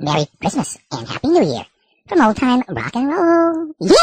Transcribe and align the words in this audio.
Merry 0.00 0.26
Christmas 0.40 0.78
and 0.92 1.08
Happy 1.08 1.28
New 1.28 1.44
Year 1.44 1.66
from 2.06 2.20
old 2.20 2.36
time 2.36 2.62
rock 2.68 2.94
and 2.94 3.08
roll. 3.08 3.72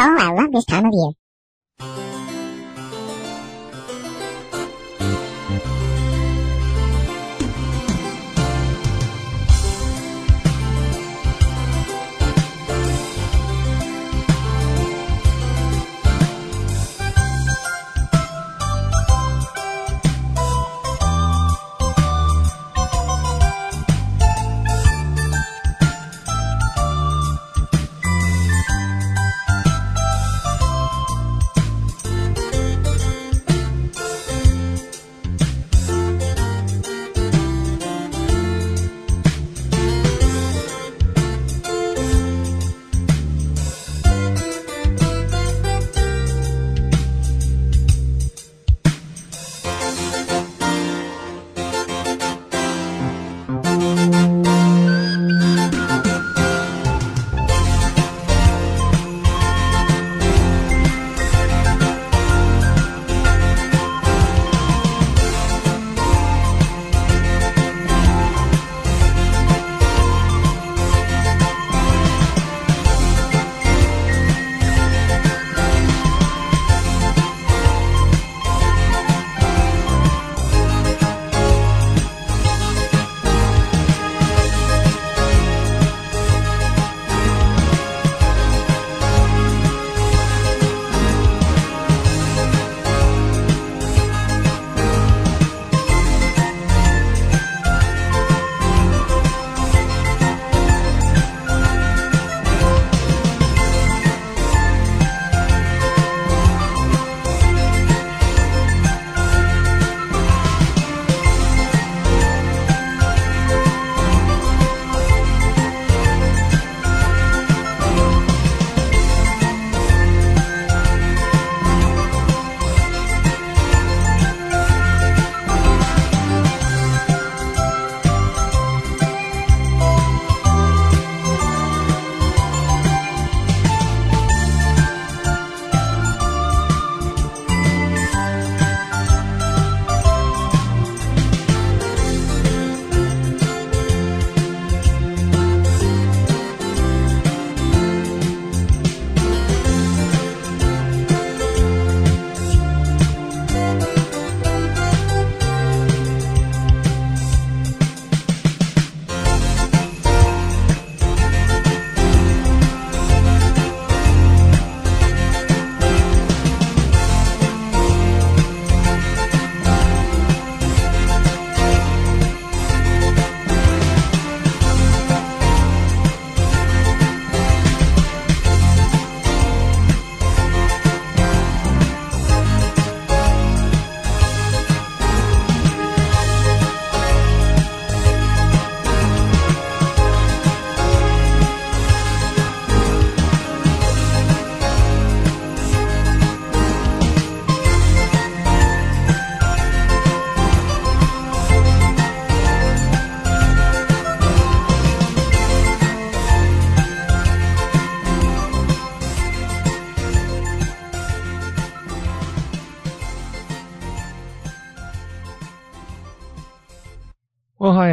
Oh, 0.00 0.16
I 0.16 0.30
love 0.30 0.52
this 0.52 0.64
time 0.64 0.84
of 0.86 0.92
year. 0.94 2.07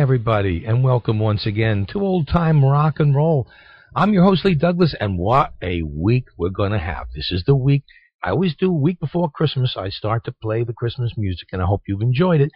Everybody, 0.06 0.66
and 0.68 0.84
welcome 0.84 1.18
once 1.18 1.48
again 1.48 1.84
to 1.84 2.00
Old 2.00 2.28
Time 2.28 2.64
Rock 2.64 3.00
and 3.00 3.16
Roll. 3.16 3.48
I'm 3.96 4.14
your 4.14 4.24
host, 4.24 4.46
Lee 4.46 4.54
Douglas, 4.54 4.94
and 5.00 5.18
what 5.18 5.54
a 5.64 5.82
week 5.82 6.26
we're 6.38 6.50
going 6.50 6.74
to 6.74 6.78
have. 6.78 7.08
This 7.16 7.32
is 7.32 7.44
the 7.48 7.56
week, 7.56 7.82
I 8.24 8.30
always 8.30 8.54
do, 8.56 8.72
week 8.72 9.00
before 9.00 9.32
Christmas, 9.32 9.76
I 9.76 9.90
start 9.90 10.24
to 10.26 10.32
play 10.32 10.64
the 10.64 10.74
Christmas 10.74 11.14
music, 11.18 11.48
and 11.52 11.60
I 11.60 11.66
hope 11.66 11.82
you've 11.88 12.04
enjoyed 12.04 12.40
it. 12.40 12.52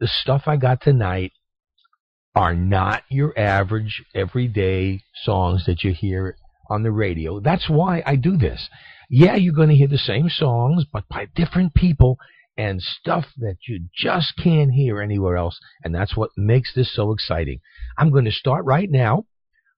The 0.00 0.06
stuff 0.06 0.42
I 0.46 0.56
got 0.56 0.82
tonight 0.82 1.32
are 2.34 2.54
not 2.54 3.04
your 3.08 3.32
average, 3.38 4.04
everyday 4.14 5.00
songs 5.14 5.64
that 5.64 5.82
you 5.82 5.94
hear 5.94 6.36
on 6.68 6.82
the 6.82 6.92
radio. 6.92 7.40
That's 7.40 7.70
why 7.70 8.02
I 8.04 8.16
do 8.16 8.36
this. 8.36 8.68
Yeah, 9.08 9.36
you're 9.36 9.54
going 9.54 9.70
to 9.70 9.76
hear 9.76 9.88
the 9.88 9.96
same 9.96 10.28
songs, 10.28 10.84
but 10.92 11.08
by 11.08 11.28
different 11.34 11.72
people 11.72 12.18
and 12.56 12.82
stuff 12.82 13.26
that 13.38 13.56
you 13.68 13.86
just 13.94 14.34
can't 14.42 14.72
hear 14.72 15.00
anywhere 15.00 15.36
else. 15.36 15.58
And 15.84 15.94
that's 15.94 16.16
what 16.16 16.30
makes 16.36 16.74
this 16.74 16.94
so 16.94 17.12
exciting. 17.12 17.60
I'm 17.96 18.10
going 18.10 18.24
to 18.26 18.32
start 18.32 18.64
right 18.64 18.90
now 18.90 19.24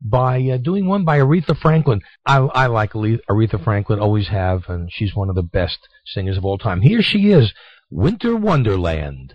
by 0.00 0.42
uh, 0.42 0.56
doing 0.58 0.86
one 0.86 1.04
by 1.04 1.18
Aretha 1.18 1.56
Franklin. 1.56 2.00
I, 2.26 2.38
I 2.38 2.66
like 2.66 2.92
Aretha 2.92 3.62
Franklin, 3.62 4.00
always 4.00 4.28
have, 4.28 4.64
and 4.68 4.90
she's 4.92 5.14
one 5.14 5.28
of 5.28 5.34
the 5.34 5.42
best 5.42 5.78
singers 6.06 6.36
of 6.36 6.44
all 6.44 6.58
time. 6.58 6.82
Here 6.82 7.02
she 7.02 7.30
is, 7.30 7.52
Winter 7.90 8.36
Wonderland. 8.36 9.34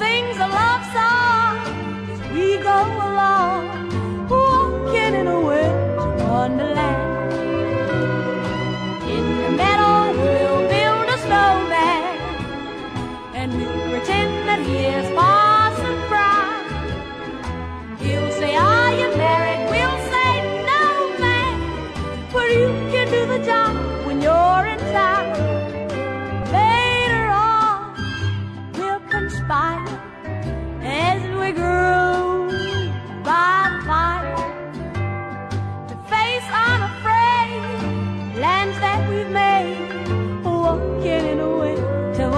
Things. 0.00 0.39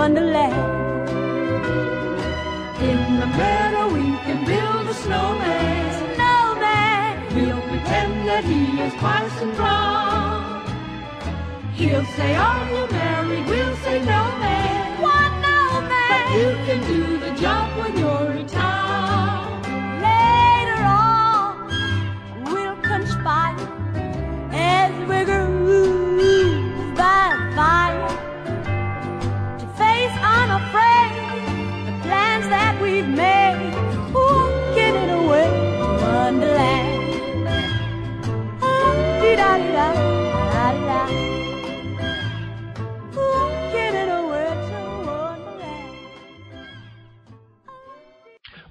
In 0.04 0.14
the 0.16 0.20
meadow 3.38 3.86
we 3.94 4.02
can 4.26 4.44
build 4.44 4.88
a 4.88 4.94
snowman. 4.94 5.92
Snowman. 6.16 7.34
We'll 7.36 7.62
pretend 7.68 8.26
that 8.26 8.42
he 8.42 8.80
is 8.80 8.92
Parson 8.94 9.54
Brown. 9.54 10.66
He'll 11.74 12.04
say, 12.16 12.34
Are 12.34 12.68
you 12.72 12.88
married? 12.90 13.46
We'll 13.46 13.76
say, 13.76 14.00
No, 14.00 14.22
man. 14.42 15.00
What, 15.00 15.30
no, 15.40 15.82
man? 15.82 16.10
But 16.10 16.32
you 16.36 16.56
can 16.66 16.80
do 16.88 17.18
the 17.20 17.30
job 17.40 17.70
when 17.78 17.96
you're 17.96 18.31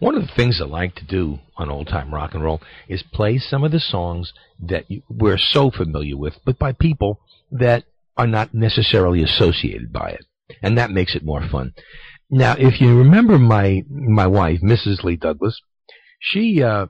One 0.02 0.16
of 0.16 0.24
the 0.24 0.34
things 0.36 0.60
I 0.60 0.66
like 0.66 0.96
to 0.96 1.06
do 1.06 1.38
on 1.58 1.70
old 1.70 1.88
time 1.88 2.12
rock 2.12 2.34
and 2.34 2.44
roll 2.44 2.60
is 2.90 3.04
play 3.14 3.38
some 3.38 3.64
of 3.64 3.72
the 3.72 3.80
songs 3.80 4.34
that 4.60 4.90
you, 4.90 5.04
we're 5.08 5.38
so 5.38 5.70
familiar 5.70 6.18
with, 6.18 6.34
but 6.44 6.58
by 6.58 6.72
people 6.72 7.20
that 7.52 7.84
are 8.18 8.26
not 8.26 8.52
necessarily 8.52 9.22
associated 9.22 9.94
by 9.94 10.10
it, 10.10 10.26
and 10.64 10.76
that 10.80 10.90
makes 10.90 11.14
it 11.16 11.24
more 11.24 11.48
fun. 11.48 11.74
Now, 12.32 12.56
if 12.58 12.82
you 12.82 12.98
remember 12.98 13.38
my 13.38 13.84
my 13.92 14.26
wife, 14.26 14.62
Mrs. 14.64 15.04
Lee 15.04 15.18
Douglas, 15.18 15.62
she 16.20 16.64
uh, 16.64 16.88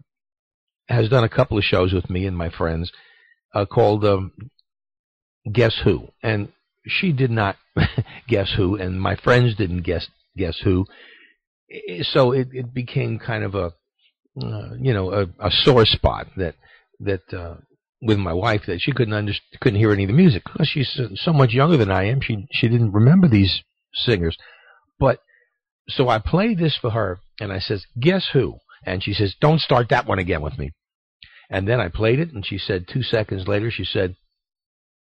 has 0.87 1.09
done 1.09 1.25
a 1.25 1.29
couple 1.29 1.57
of 1.57 1.65
shows 1.65 1.91
with 1.91 2.09
me 2.09 2.25
and 2.25 2.37
my 2.37 2.49
friends 2.49 2.93
uh, 3.53 3.65
called 3.65 4.05
um, 4.05 4.31
Guess 5.51 5.81
Who, 5.83 6.07
and 6.23 6.53
she 6.87 7.11
did 7.11 7.29
not 7.29 7.57
guess 8.29 8.53
who, 8.55 8.77
and 8.77 9.01
my 9.01 9.17
friends 9.17 9.57
didn't 9.57 9.81
guess 9.81 10.07
guess 10.37 10.59
who. 10.63 10.85
So 12.03 12.31
it, 12.31 12.49
it 12.51 12.73
became 12.73 13.19
kind 13.19 13.43
of 13.43 13.55
a 13.55 13.73
uh, 14.41 14.73
you 14.79 14.93
know 14.93 15.11
a, 15.11 15.23
a 15.39 15.51
sore 15.51 15.85
spot 15.85 16.27
that 16.37 16.55
that 16.99 17.33
uh, 17.33 17.55
with 18.01 18.17
my 18.17 18.33
wife 18.33 18.63
that 18.67 18.81
she 18.81 18.91
couldn't 18.91 19.13
under, 19.13 19.33
couldn't 19.59 19.79
hear 19.79 19.91
any 19.91 20.03
of 20.03 20.07
the 20.07 20.13
music 20.15 20.43
because 20.45 20.67
she's 20.67 20.91
so- 20.93 21.09
so 21.15 21.33
much 21.33 21.51
younger 21.53 21.77
than 21.77 21.91
I 21.91 22.05
am. 22.05 22.21
She 22.21 22.47
she 22.51 22.67
didn't 22.67 22.91
remember 22.91 23.27
these 23.27 23.61
singers, 23.93 24.37
but 24.99 25.19
so 25.89 26.09
I 26.09 26.19
played 26.19 26.57
this 26.57 26.77
for 26.79 26.91
her 26.91 27.19
and 27.39 27.51
I 27.51 27.59
says, 27.59 27.85
"Guess 27.99 28.29
who?" 28.33 28.57
And 28.85 29.03
she 29.03 29.13
says, 29.13 29.35
"Don't 29.39 29.59
start 29.61 29.89
that 29.89 30.07
one 30.07 30.19
again 30.19 30.41
with 30.41 30.57
me." 30.57 30.71
And 31.49 31.67
then 31.67 31.79
I 31.79 31.89
played 31.89 32.19
it 32.19 32.31
and 32.33 32.45
she 32.45 32.57
said 32.57 32.87
two 32.87 33.03
seconds 33.03 33.47
later 33.47 33.69
she 33.71 33.85
said, 33.85 34.15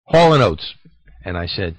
"Hall 0.07 0.33
and 0.33 0.43
Oates," 0.43 0.75
and 1.25 1.37
I 1.37 1.47
said, 1.47 1.77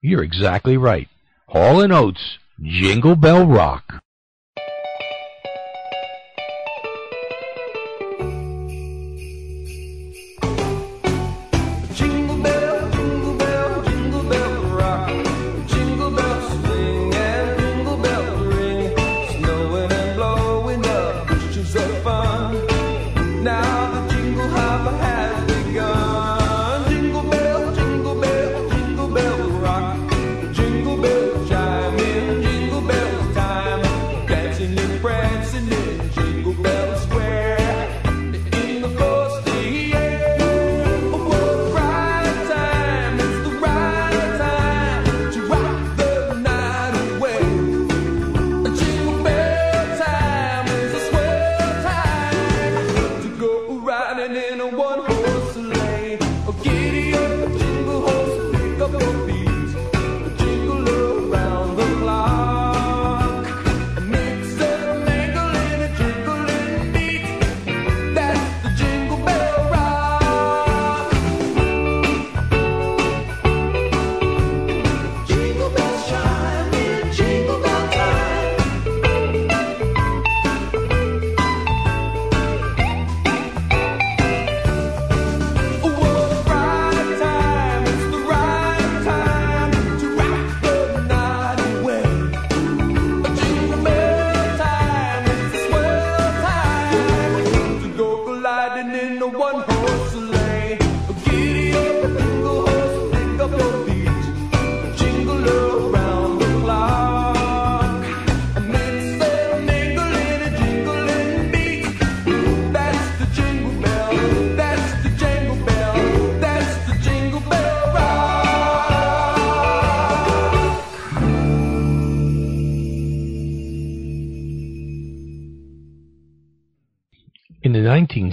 "You're 0.00 0.22
exactly 0.22 0.76
right, 0.76 1.08
Hall 1.48 1.80
and 1.80 1.92
Oates, 1.92 2.38
Jingle 2.62 3.16
Bell 3.16 3.46
Rock." 3.46 4.03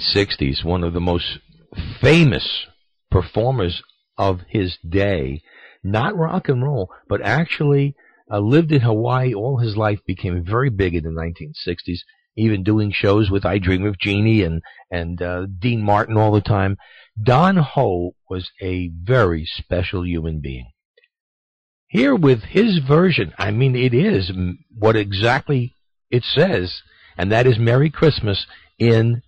1960s, 0.02 0.64
one 0.64 0.84
of 0.84 0.94
the 0.94 1.00
most 1.00 1.40
famous 2.00 2.66
performers 3.10 3.82
of 4.18 4.42
his 4.50 4.78
day, 4.88 5.42
not 5.84 6.18
rock 6.18 6.50
and 6.50 6.64
roll, 6.64 6.90
but 7.08 7.22
actually 7.22 7.96
uh, 8.32 8.40
lived 8.40 8.72
in 8.72 8.82
Hawaii 8.82 9.34
all 9.34 9.58
his 9.58 9.76
life, 9.76 10.00
became 10.06 10.44
very 10.44 10.70
big 10.70 10.96
in 10.96 11.04
the 11.04 11.10
1960s, 11.10 12.00
even 12.36 12.64
doing 12.64 12.92
shows 12.92 13.30
with 13.30 13.46
I 13.46 13.58
Dream 13.58 13.86
of 13.86 14.00
Jeannie 14.00 14.44
and, 14.44 14.62
and 14.90 15.22
uh, 15.22 15.48
Dean 15.60 15.82
Martin 15.82 16.18
all 16.18 16.32
the 16.32 16.42
time. 16.42 16.78
Don 17.22 17.58
Ho 17.58 18.16
was 18.30 18.50
a 18.62 18.92
very 19.04 19.46
special 19.46 20.06
human 20.06 20.40
being. 20.40 20.72
Here 21.88 22.16
with 22.16 22.44
his 22.44 22.78
version, 22.80 23.34
I 23.38 23.52
mean, 23.52 23.76
it 23.76 23.94
is 23.94 24.32
what 24.74 24.96
exactly 24.96 25.76
it 26.10 26.24
says, 26.24 26.82
and 27.18 27.32
that 27.34 27.46
is 27.46 27.60
Merry 27.60 27.90
Christmas 27.90 28.46
in 28.80 29.22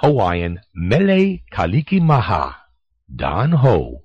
Hawaiian, 0.00 0.60
Mele 0.76 1.40
Kaliki 1.52 2.00
Maha, 2.00 2.54
Don 3.16 3.50
Ho. 3.50 4.04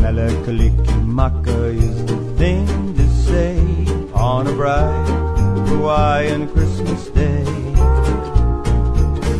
Mele 0.00 0.30
Kalikimaka 0.46 1.74
is 1.76 2.06
the 2.06 2.16
thing 2.38 2.96
to 2.96 3.06
say 3.26 3.58
on 4.14 4.46
a 4.46 4.52
bright 4.52 5.08
Hawaiian 5.68 6.48
Christmas 6.48 7.06
day. 7.08 7.44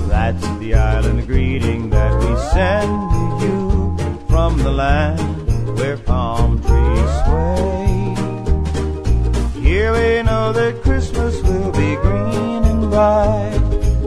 That's 0.08 0.46
the 0.58 0.74
island 0.74 1.26
greeting 1.26 1.88
that 1.88 2.12
we 2.20 2.36
send 2.52 3.10
to 3.40 3.46
you 3.46 3.61
from 4.32 4.56
the 4.66 4.72
land 4.72 5.20
where 5.76 5.98
palm 5.98 6.50
trees 6.66 7.12
sway. 7.22 8.14
Here 9.60 9.92
we 9.98 10.22
know 10.28 10.46
that 10.58 10.80
Christmas 10.82 11.34
will 11.42 11.70
be 11.82 11.90
green 12.06 12.62
and 12.72 12.82
bright. 12.90 13.60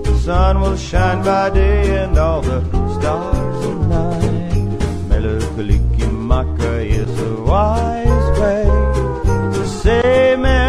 The 0.08 0.17
sun 0.25 0.62
will 0.62 0.77
shine 0.77 1.24
by 1.24 1.51
day 1.51 2.03
and 2.03 2.17
all 2.17 2.41
the 2.41 2.60
stars 2.96 3.65
at 3.72 3.79
night. 3.98 4.70
Mele 5.10 5.36
Kalikimaka 5.53 6.74
is 7.01 7.13
a 7.29 7.34
wise 7.44 8.29
way 8.41 8.63
to 9.55 9.62
say 9.82 10.36
Merry 10.39 10.64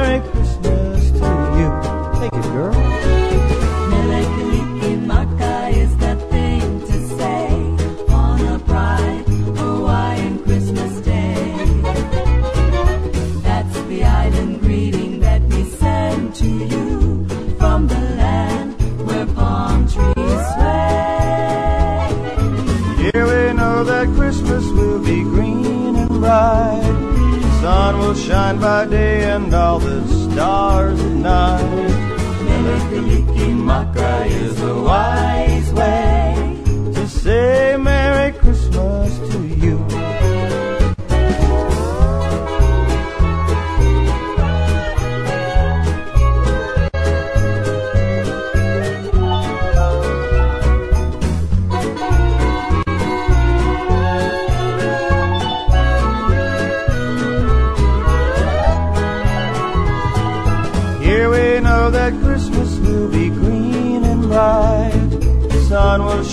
will 28.07 28.15
shine 28.15 28.61
by 28.61 28.87
day 28.87 29.25
and 29.25 29.53
all 29.53 29.81
the 29.81 30.07
stars 30.07 31.01
at 31.01 31.13
night. 31.13 31.63
Mele 32.47 32.77
Kalikimaka 32.91 34.27
is 34.27 34.61
a 34.63 34.75
wise 34.81 35.73
way 35.73 36.16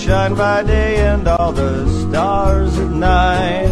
sun 0.04 0.30
will 0.30 0.36
shine 0.36 0.36
by 0.36 0.62
day 0.62 0.96
and 1.06 1.28
all 1.28 1.52
the 1.52 1.88
stars 2.08 2.78
at 2.78 2.90
night. 2.90 3.68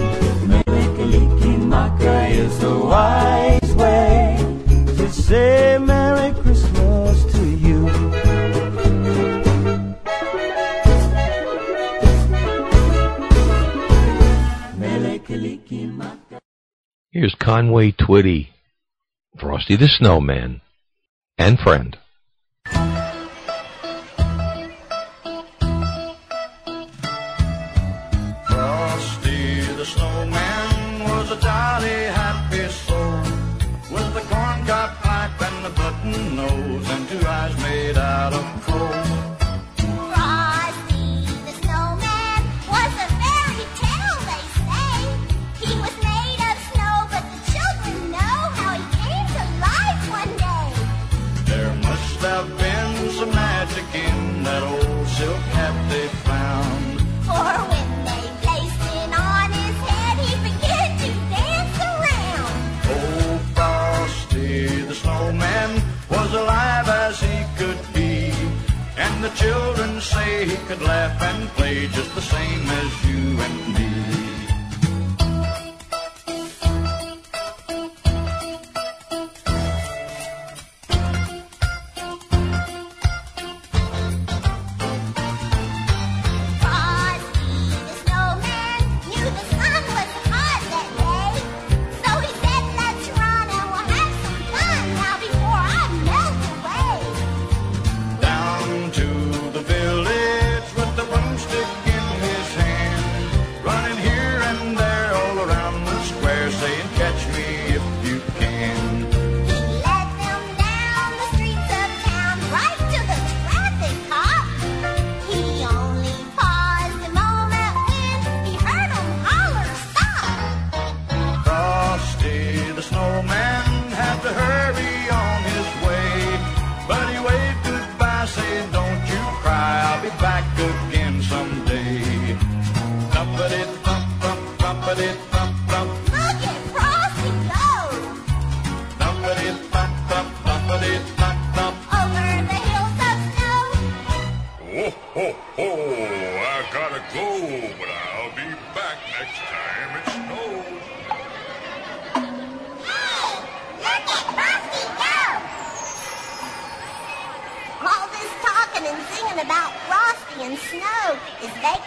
Mele 0.46 0.62
Kalikimaka 0.96 2.30
is 2.30 2.62
a 2.62 2.78
wise 2.78 3.74
way 3.74 4.36
to 4.96 5.10
say 5.10 5.78
Merry 5.78 6.32
Christmas 6.42 7.24
to 7.34 7.44
you. 7.44 7.88
Here's 17.10 17.34
Conway 17.34 17.92
Twitty, 17.92 18.48
Frosty 19.38 19.76
the 19.76 19.86
Snowman, 19.86 20.62
and 21.36 21.58
friend. 21.58 21.98
He 70.48 70.56
could 70.66 70.82
laugh 70.82 71.22
and 71.22 71.48
play 71.50 71.86
just 71.88 72.14
the 72.14 72.20
same 72.20 72.62
as 72.80 73.04
you 73.06 73.11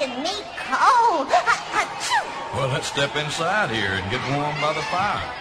making 0.08 0.24
me 0.24 0.30
oh, 0.72 1.26
cold. 1.28 2.58
Well, 2.58 2.70
let's 2.70 2.88
step 2.88 3.16
inside 3.16 3.70
here 3.70 3.92
and 3.92 4.12
get 4.12 4.22
warm 4.32 4.56
by 4.62 4.74
the 4.74 4.82
fire. 4.94 5.34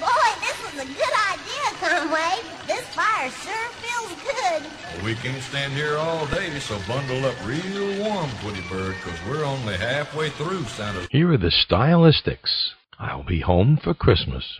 Boy, 0.00 0.30
this 0.40 0.58
was 0.64 0.74
a 0.82 0.86
good 0.86 1.16
idea, 1.30 1.66
Conway. 1.78 2.40
This 2.66 2.86
fire 2.94 3.30
sure 3.30 3.68
feels 3.82 4.14
good. 4.22 5.04
We 5.04 5.14
can't 5.16 5.42
stand 5.42 5.72
here 5.72 5.96
all 5.98 6.26
day, 6.26 6.58
so 6.60 6.78
bundle 6.88 7.24
up 7.26 7.34
real 7.44 7.98
warm, 8.02 8.30
Twitty 8.40 8.68
Bird, 8.70 8.96
'cause 9.02 9.18
we're 9.28 9.44
only 9.44 9.76
halfway 9.76 10.30
through 10.30 10.64
Santa. 10.64 11.06
Here 11.10 11.32
are 11.32 11.36
the 11.36 11.50
stylistics. 11.50 12.72
I'll 12.98 13.24
be 13.24 13.40
home 13.40 13.78
for 13.82 13.94
Christmas. 13.94 13.94
I'll 13.94 13.94
be 13.94 13.94
home 13.94 13.94
for 13.94 13.94
Christmas. 13.94 14.58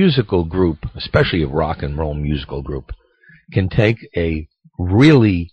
musical 0.00 0.44
group, 0.44 0.78
especially 0.96 1.42
a 1.42 1.46
rock 1.46 1.82
and 1.82 1.98
roll 1.98 2.14
musical 2.14 2.62
group, 2.62 2.90
can 3.52 3.68
take 3.68 3.98
a 4.16 4.48
really 4.78 5.50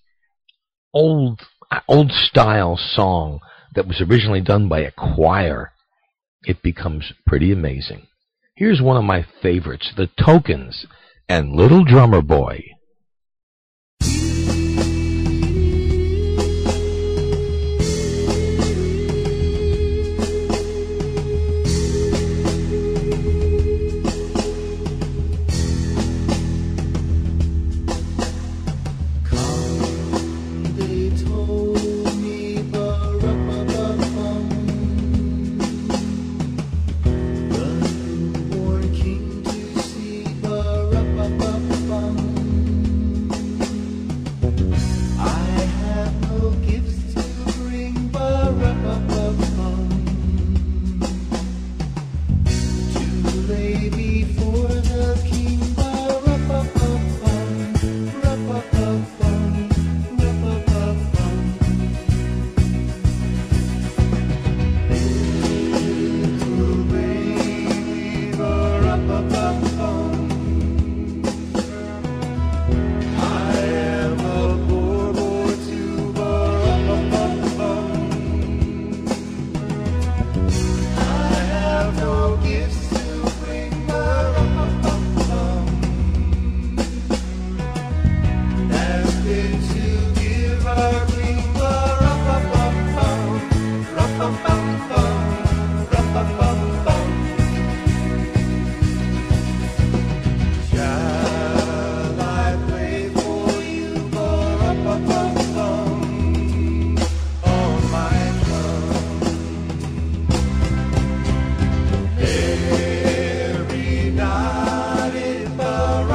old 0.93 1.41
old 1.89 2.09
style 2.13 2.77
song 2.77 3.41
that 3.75 3.85
was 3.85 3.99
originally 3.99 4.39
done 4.39 4.69
by 4.69 4.79
a 4.79 4.91
choir, 4.91 5.73
it 6.45 6.63
becomes 6.63 7.11
pretty 7.25 7.51
amazing. 7.51 8.07
Here's 8.55 8.81
one 8.81 8.95
of 8.95 9.03
my 9.03 9.25
favorites, 9.41 9.91
The 9.97 10.09
Tokens 10.25 10.85
and 11.27 11.51
Little 11.51 11.83
Drummer 11.83 12.21
Boy. 12.21 12.76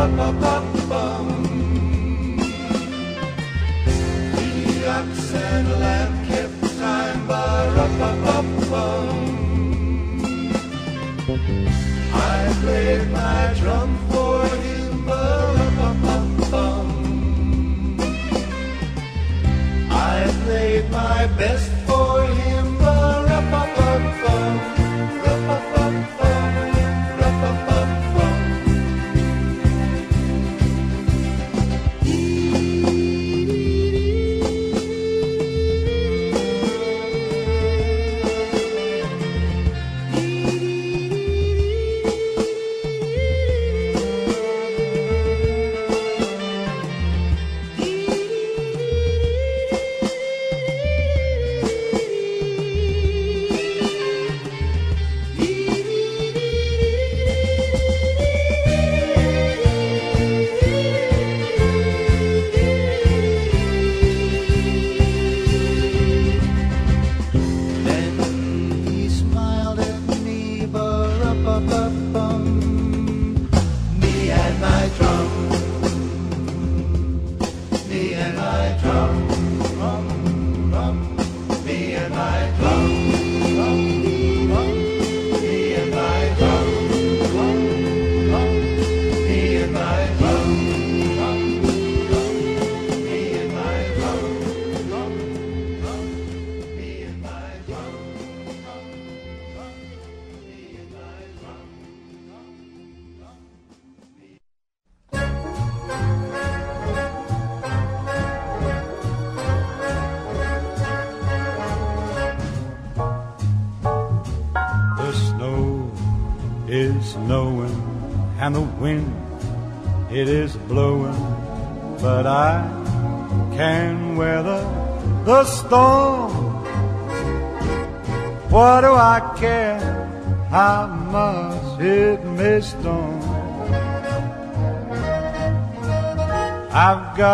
ba 0.08 0.32
ba 0.40 0.54
ba 0.90 1.02
bum. 1.26 1.51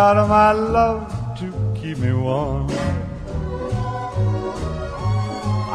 out 0.08 0.16
of 0.16 0.28
my 0.30 0.52
love 0.52 1.38
to 1.38 1.46
keep 1.78 1.98
me 1.98 2.10
warm. 2.14 2.66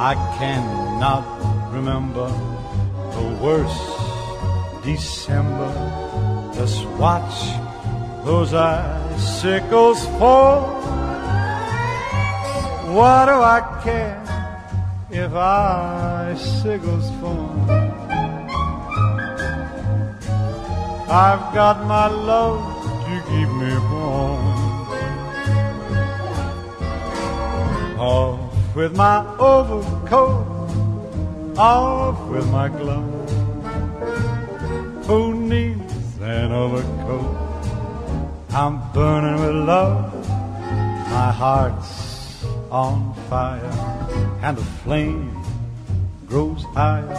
I 0.09 0.13
cannot 0.39 1.23
remember 1.71 2.27
the 3.15 3.25
worst 3.43 3.85
December. 4.83 5.71
Just 6.55 6.83
watch 7.03 7.35
those 8.25 8.55
icicles 8.55 10.03
fall. 10.17 10.81
What 12.95 13.25
do 13.29 13.37
I 13.57 13.59
care 13.83 14.17
if 15.11 15.31
icicles 15.31 17.07
fall? 17.21 17.53
I've 21.23 21.53
got 21.53 21.85
my 21.85 22.07
love 22.07 22.72
you 23.13 23.21
keep 23.29 23.49
me 23.61 23.71
warm. 23.91 24.89
Off 27.99 28.75
with 28.75 28.97
my 28.97 29.19
overcoat, 29.37 30.47
off 31.55 32.19
with 32.31 32.49
my 32.49 32.69
gloves. 32.69 33.33
Who 35.05 35.35
needs 35.35 36.17
an 36.21 36.51
overcoat? 36.51 37.37
I'm 38.49 38.81
burning 38.93 39.39
with 39.45 39.67
love. 39.67 40.29
My 41.11 41.31
heart's 41.31 42.43
on 42.71 43.13
fire, 43.29 43.75
and 44.41 44.57
the 44.57 44.65
flame 44.81 45.37
grows 46.25 46.63
higher. 46.73 47.13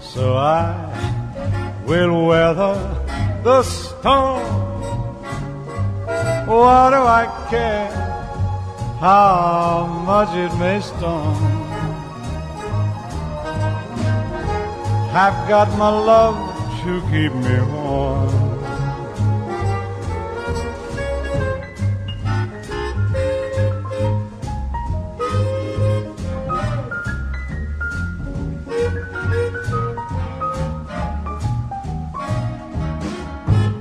So 0.00 0.36
I 0.36 1.82
will 1.84 2.26
weather 2.26 2.78
the 3.42 3.64
storm. 3.64 4.65
What 6.46 6.90
do 6.90 6.96
I 6.96 7.26
care 7.50 7.90
how 9.00 9.86
much 10.06 10.28
it 10.36 10.56
may 10.60 10.80
storm? 10.80 11.34
I've 15.12 15.48
got 15.48 15.76
my 15.76 15.88
love 15.88 16.38
to 16.84 17.00
keep 17.10 17.32
me 17.34 17.60
warm. 17.72 18.46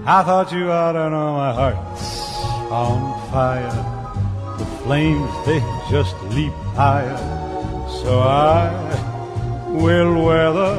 I 0.07 0.23
thought 0.23 0.51
you 0.51 0.71
ought 0.71 0.93
to 0.93 1.09
know 1.11 1.33
my 1.33 1.53
heart's 1.53 2.24
on 2.75 3.01
fire. 3.31 3.77
The 4.59 4.65
flames, 4.83 5.31
they 5.45 5.59
just 5.89 6.15
leap 6.35 6.53
higher. 6.75 7.17
So 8.01 8.19
I 8.19 8.67
will 9.81 10.13
weather 10.25 10.75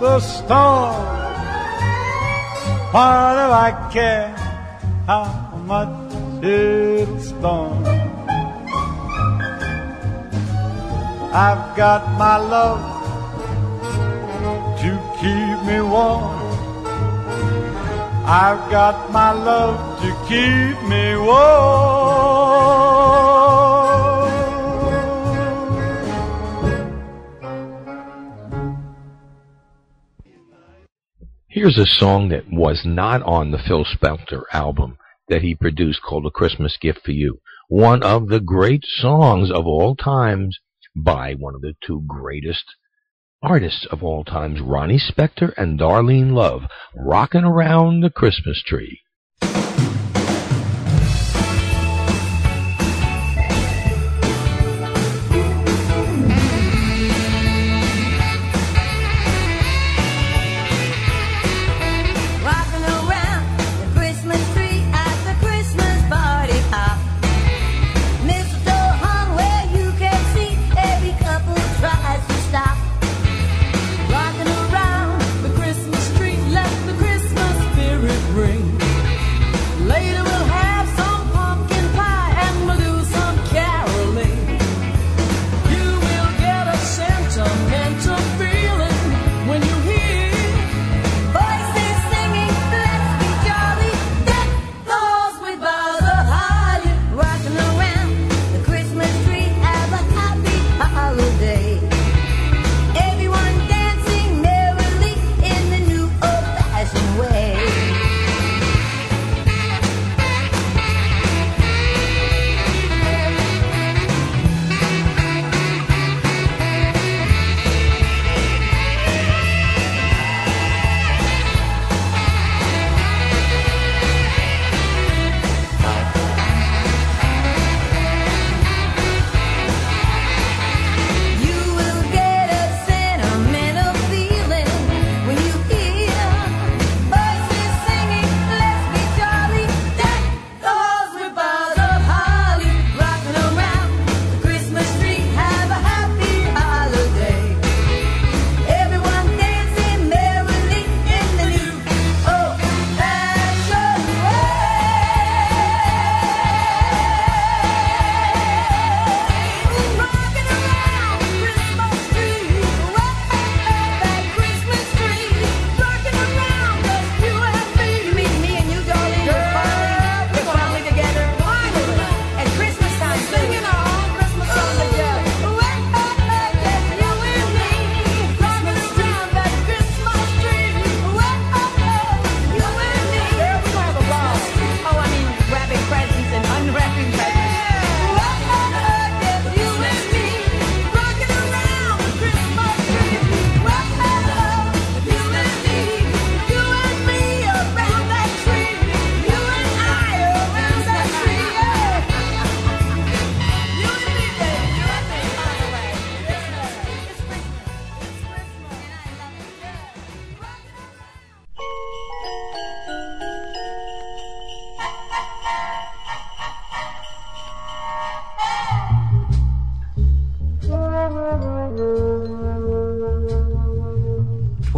the 0.00 0.20
storm. 0.20 0.96
Why 2.92 3.12
do 3.38 3.46
I 3.66 3.70
care 3.92 4.28
how 5.06 5.28
much 5.72 5.96
it'll 6.42 7.20
storm? 7.20 7.84
I've 11.46 11.64
got 11.76 12.02
my 12.24 12.36
love 12.54 12.82
to 14.80 14.90
keep 15.20 15.56
me 15.68 15.78
warm. 15.94 16.40
I've 18.24 18.62
got 18.70 19.12
my 19.12 19.32
love 19.32 19.87
to 20.00 20.10
keep 20.28 20.88
me 20.88 21.16
warm. 21.16 21.98
Here's 31.48 31.78
a 31.78 31.86
song 31.86 32.28
that 32.28 32.48
was 32.48 32.82
not 32.84 33.22
on 33.22 33.50
the 33.50 33.58
Phil 33.58 33.84
Spector 33.84 34.42
album 34.52 34.98
that 35.28 35.42
he 35.42 35.56
produced 35.56 36.00
called 36.02 36.24
A 36.26 36.30
Christmas 36.30 36.76
Gift 36.80 37.00
for 37.04 37.10
You. 37.10 37.40
One 37.68 38.04
of 38.04 38.28
the 38.28 38.40
great 38.40 38.84
songs 38.84 39.50
of 39.50 39.66
all 39.66 39.96
times 39.96 40.58
by 40.94 41.34
one 41.34 41.56
of 41.56 41.60
the 41.60 41.74
two 41.84 42.04
greatest 42.06 42.64
artists 43.42 43.86
of 43.90 44.04
all 44.04 44.22
times, 44.22 44.60
Ronnie 44.60 45.00
Spector 45.00 45.52
and 45.56 45.78
Darlene 45.78 46.32
Love, 46.32 46.62
rocking 46.94 47.44
around 47.44 48.00
the 48.00 48.10
Christmas 48.10 48.62
tree. 48.64 49.00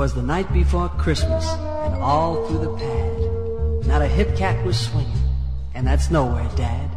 Twas 0.01 0.15
the 0.15 0.23
night 0.23 0.51
before 0.55 0.89
Christmas, 0.97 1.47
and 1.85 1.95
all 1.97 2.47
through 2.47 2.61
the 2.61 2.75
pad, 2.79 3.87
not 3.87 4.01
a 4.01 4.07
hip 4.07 4.35
cat 4.35 4.65
was 4.65 4.81
swinging, 4.81 5.13
and 5.75 5.87
that's 5.87 6.11
nowhere, 6.11 6.49
Dad. 6.57 6.91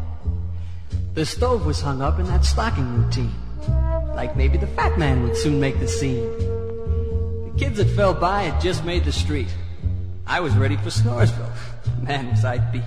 The 1.13 1.25
stove 1.25 1.65
was 1.65 1.81
hung 1.81 2.01
up 2.01 2.17
in 2.17 2.25
that 2.27 2.45
stocking 2.45 2.87
routine, 2.95 3.35
like 4.15 4.37
maybe 4.37 4.57
the 4.57 4.67
fat 4.67 4.97
man 4.97 5.21
would 5.23 5.35
soon 5.35 5.59
make 5.59 5.81
the 5.81 5.87
scene. 5.89 6.23
The 7.43 7.53
kids 7.57 7.75
that 7.75 7.89
fell 7.89 8.13
by 8.13 8.43
had 8.43 8.61
just 8.61 8.85
made 8.85 9.03
the 9.03 9.11
street, 9.11 9.53
I 10.25 10.39
was 10.39 10.55
ready 10.55 10.77
for 10.77 10.89
Snoresville. 10.89 11.51
Man, 12.01 12.29
was 12.29 12.45
I 12.45 12.59
beat. 12.71 12.83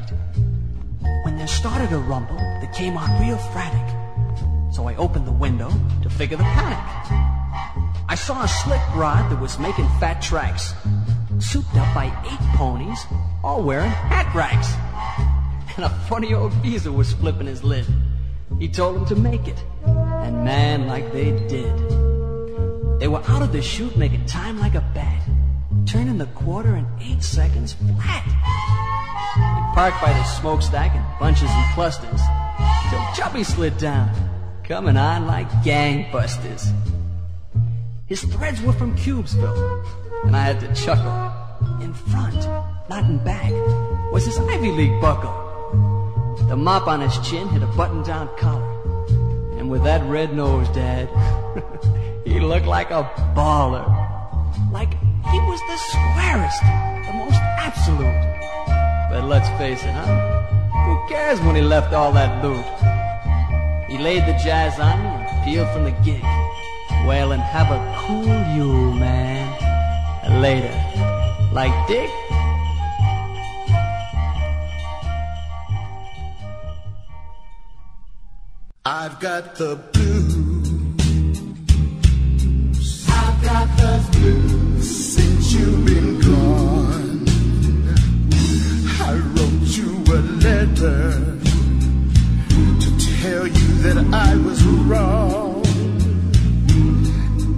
When 1.26 1.36
there 1.36 1.46
started 1.46 1.92
a 1.92 1.98
rumble 1.98 2.38
that 2.38 2.72
came 2.72 2.96
on 2.96 3.20
real 3.20 3.36
frantic. 3.52 4.74
So 4.74 4.88
I 4.88 4.96
opened 4.96 5.26
the 5.26 5.32
window 5.32 5.70
to 6.02 6.08
figure 6.08 6.38
the 6.38 6.44
panic. 6.44 7.35
I 8.16 8.18
saw 8.18 8.42
a 8.42 8.48
slick 8.48 8.80
rod 8.94 9.30
that 9.30 9.38
was 9.38 9.58
making 9.58 9.86
fat 10.00 10.22
tracks, 10.22 10.72
souped 11.38 11.76
up 11.76 11.94
by 11.94 12.06
eight 12.06 12.56
ponies, 12.56 13.04
all 13.44 13.62
wearing 13.62 13.90
hat 13.90 14.34
racks. 14.34 14.72
And 15.76 15.84
a 15.84 15.90
funny 16.08 16.32
old 16.32 16.50
geezer 16.64 16.92
was 16.92 17.12
flipping 17.12 17.46
his 17.46 17.62
lid. 17.62 17.84
He 18.58 18.68
told 18.68 19.06
to 19.08 19.16
make 19.16 19.46
it. 19.46 19.62
And 19.84 20.42
man, 20.42 20.86
like 20.86 21.12
they 21.12 21.32
did. 21.46 21.76
They 23.00 23.06
were 23.06 23.22
out 23.28 23.42
of 23.42 23.52
the 23.52 23.60
chute 23.60 23.98
making 23.98 24.24
time 24.24 24.58
like 24.60 24.76
a 24.76 24.84
bat, 24.94 25.22
turning 25.84 26.16
the 26.16 26.24
quarter 26.40 26.74
in 26.74 26.86
eight 27.02 27.22
seconds 27.22 27.74
flat. 27.74 28.24
They 29.36 29.74
parked 29.74 30.00
by 30.00 30.14
the 30.14 30.24
smokestack 30.24 30.96
in 30.96 31.04
bunches 31.20 31.50
and 31.50 31.74
clusters 31.74 32.22
till 32.88 33.04
Chubby 33.14 33.44
slid 33.44 33.76
down, 33.76 34.10
coming 34.64 34.96
on 34.96 35.26
like 35.26 35.50
gangbusters. 35.62 36.72
His 38.06 38.22
threads 38.22 38.62
were 38.62 38.72
from 38.72 38.96
Cubesville, 38.96 39.84
and 40.22 40.36
I 40.36 40.44
had 40.44 40.60
to 40.60 40.72
chuckle. 40.80 41.82
In 41.82 41.92
front, 41.92 42.36
not 42.88 43.02
in 43.02 43.18
back, 43.24 43.50
was 44.12 44.24
his 44.24 44.38
Ivy 44.38 44.70
League 44.70 45.00
buckle. 45.00 45.34
The 46.48 46.56
mop 46.56 46.86
on 46.86 47.00
his 47.00 47.18
chin 47.28 47.48
had 47.48 47.64
a 47.64 47.66
button-down 47.66 48.28
collar, 48.36 48.62
and 49.58 49.68
with 49.68 49.82
that 49.82 50.08
red 50.08 50.36
nose, 50.36 50.68
Dad, 50.68 51.08
he 52.24 52.38
looked 52.38 52.66
like 52.66 52.92
a 52.92 53.02
baller. 53.34 53.84
Like 54.70 54.92
he 55.32 55.40
was 55.40 55.60
the 55.66 55.76
squarest, 55.76 56.62
the 56.62 57.12
most 57.12 57.40
absolute. 57.58 58.22
But 59.10 59.24
let's 59.24 59.48
face 59.58 59.82
it, 59.82 59.90
huh? 59.90 60.42
Who 60.86 61.08
cares 61.08 61.40
when 61.40 61.56
he 61.56 61.62
left 61.62 61.92
all 61.92 62.12
that 62.12 62.44
loot? 62.44 62.64
He 63.90 63.98
laid 63.98 64.26
the 64.26 64.38
jazz 64.44 64.78
on 64.78 65.02
me 65.02 65.08
and 65.08 65.44
peeled 65.44 65.68
from 65.70 65.82
the 65.82 65.96
gig. 66.04 66.22
Well, 67.06 67.30
and 67.30 67.40
have 67.40 67.70
a 67.70 67.78
cool 68.00 68.42
you, 68.56 68.92
man. 68.94 69.46
Later. 70.42 70.74
Like 71.52 71.72
Dick? 71.86 72.10
I've 78.84 79.20
got 79.20 79.54
the 79.54 79.76
blues. 79.92 80.66
I've 83.08 83.40
got 83.40 83.68
the 83.76 84.08
blues 84.10 85.14
since 85.14 85.52
you've 85.52 85.86
been 85.86 86.18
gone. 86.18 87.24
I 89.00 89.14
wrote 89.32 89.76
you 89.78 89.92
a 90.12 90.20
letter 90.42 91.12
to 92.82 92.88
tell 93.20 93.46
you 93.46 93.68
that 93.84 93.98
I 94.12 94.36
was 94.38 94.64
wrong. 94.64 95.55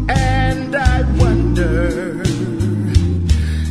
And 0.09 0.75
I 0.75 1.03
wonder 1.19 2.23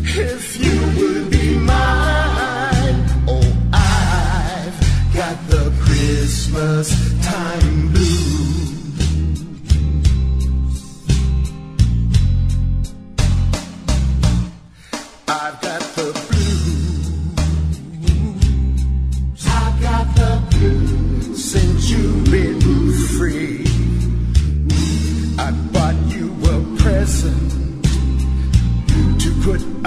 if 0.03 0.59
you 0.59 0.79
would 0.97 1.31
be 1.31 1.57
mine. 1.57 3.05
Oh, 3.27 3.55
I've 3.73 5.13
got 5.13 5.37
the 5.47 5.71
Christmas 5.81 7.06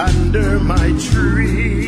under 0.01 0.59
my 0.59 0.91
tree. 0.99 1.80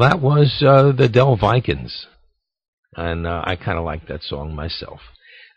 That 0.00 0.20
was 0.20 0.62
uh, 0.66 0.92
the 0.92 1.08
Del 1.08 1.36
Vikings, 1.36 2.06
and 2.96 3.26
uh, 3.26 3.42
I 3.44 3.56
kind 3.56 3.78
of 3.78 3.84
like 3.84 4.08
that 4.08 4.22
song 4.22 4.54
myself. 4.54 5.00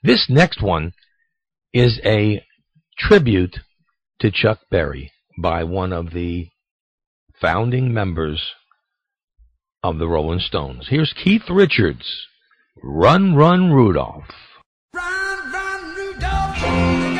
This 0.04 0.28
next 0.30 0.62
one 0.62 0.94
is 1.74 2.00
a 2.06 2.44
tribute 2.98 3.58
to 4.20 4.32
Chuck 4.32 4.60
Berry 4.70 5.12
by 5.42 5.64
one 5.64 5.92
of 5.94 6.12
the 6.12 6.50
founding 7.42 7.94
members 7.94 8.52
of 9.82 9.98
the 9.98 10.08
Rolling 10.08 10.40
Stones. 10.40 10.88
Here's 10.90 11.14
Keith 11.14 11.50
Richards, 11.50 12.28
"Run, 12.82 13.36
Run, 13.36 13.72
Rudolph." 13.72 14.26
Run, 14.94 15.52
run, 15.52 15.96
Rudolph, 15.96 17.13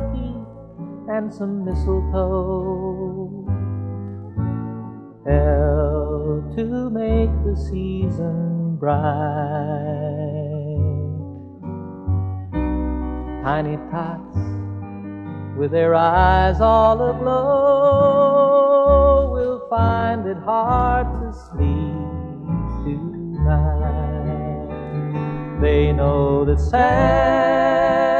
turkey 0.00 0.34
and 1.08 1.32
some 1.32 1.64
mistletoe 1.64 3.44
help 5.26 6.56
to 6.56 6.90
make 6.90 7.30
the 7.44 7.56
season 7.56 8.76
bright. 8.76 8.96
Tiny 13.44 13.76
tots 13.90 14.36
with 15.58 15.70
their 15.72 15.94
eyes 15.94 16.60
all 16.60 17.10
aglow 17.10 18.50
will 19.32 19.66
find 19.68 20.26
it 20.26 20.38
hard 20.38 21.06
to 21.20 21.32
sleep 21.32 22.46
tonight. 22.84 24.00
They 25.60 25.92
know 25.92 26.44
that 26.46 26.58
Santa's 26.58 28.19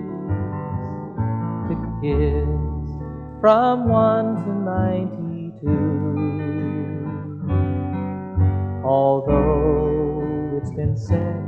kids 2.01 2.89
from 3.39 3.87
1 3.87 4.35
to 4.43 4.51
92. 4.51 5.67
Although 8.83 10.57
it's 10.57 10.71
been 10.71 10.97
said 10.97 11.39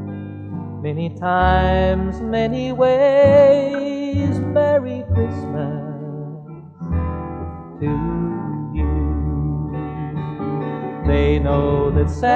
many 0.84 1.10
times, 1.18 2.22
many 2.22 2.72
ways, 2.72 4.40
Merry 4.40 5.04
Christmas 5.12 5.82
to 7.80 7.90
you. 8.76 8.94
They 11.08 11.40
know 11.40 11.90
that 11.90 12.10
Santa's 12.12 12.28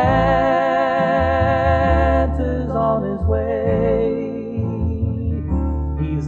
on 2.71 3.03
his 3.03 3.21
way. 3.21 4.65
He's 6.01 6.27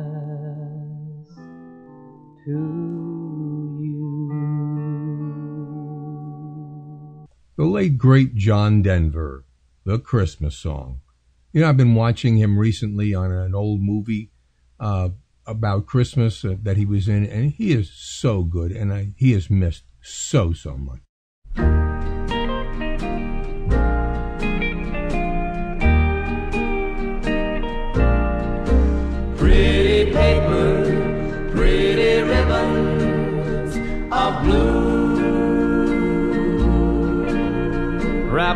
Late 7.81 7.97
great 7.97 8.35
John 8.35 8.83
Denver, 8.83 9.43
The 9.85 9.97
Christmas 9.97 10.55
Song. 10.55 11.01
You 11.51 11.61
know, 11.61 11.69
I've 11.69 11.77
been 11.77 11.95
watching 11.95 12.37
him 12.37 12.59
recently 12.59 13.15
on 13.15 13.31
an 13.31 13.55
old 13.55 13.81
movie 13.81 14.29
uh, 14.79 15.09
about 15.47 15.87
Christmas 15.87 16.43
that 16.43 16.77
he 16.77 16.85
was 16.85 17.07
in, 17.07 17.25
and 17.25 17.49
he 17.49 17.71
is 17.71 17.91
so 17.91 18.43
good, 18.43 18.71
and 18.71 18.93
I, 18.93 19.13
he 19.17 19.33
is 19.33 19.49
missed 19.49 19.85
so, 19.99 20.53
so 20.53 20.77
much. 20.77 20.99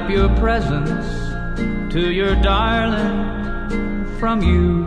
Wrap 0.06 0.14
your 0.14 0.30
presents 0.38 1.08
to 1.92 2.12
your 2.12 2.36
darling 2.44 4.06
from 4.20 4.44
you. 4.44 4.86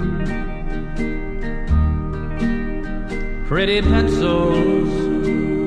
Pretty 3.48 3.82
pencils 3.82 4.88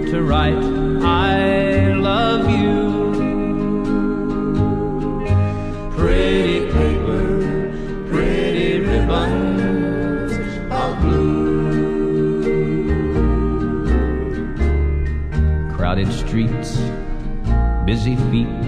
to 0.09 0.21
write, 0.23 0.55
I 1.03 1.91
love 1.95 2.49
you. 2.49 3.11
Pretty 5.97 6.71
paper, 6.71 7.67
pretty 8.07 8.79
ribbons 8.79 10.31
of 10.71 11.01
blue. 11.01 11.41
Crowded 15.75 16.09
streets, 16.13 16.79
busy 17.85 18.15
feet, 18.31 18.60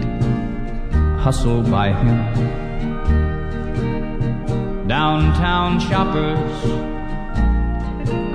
hustle 1.23 1.63
by 1.63 1.87
him. 1.87 2.17
Downtown 4.89 5.79
shoppers, 5.79 6.51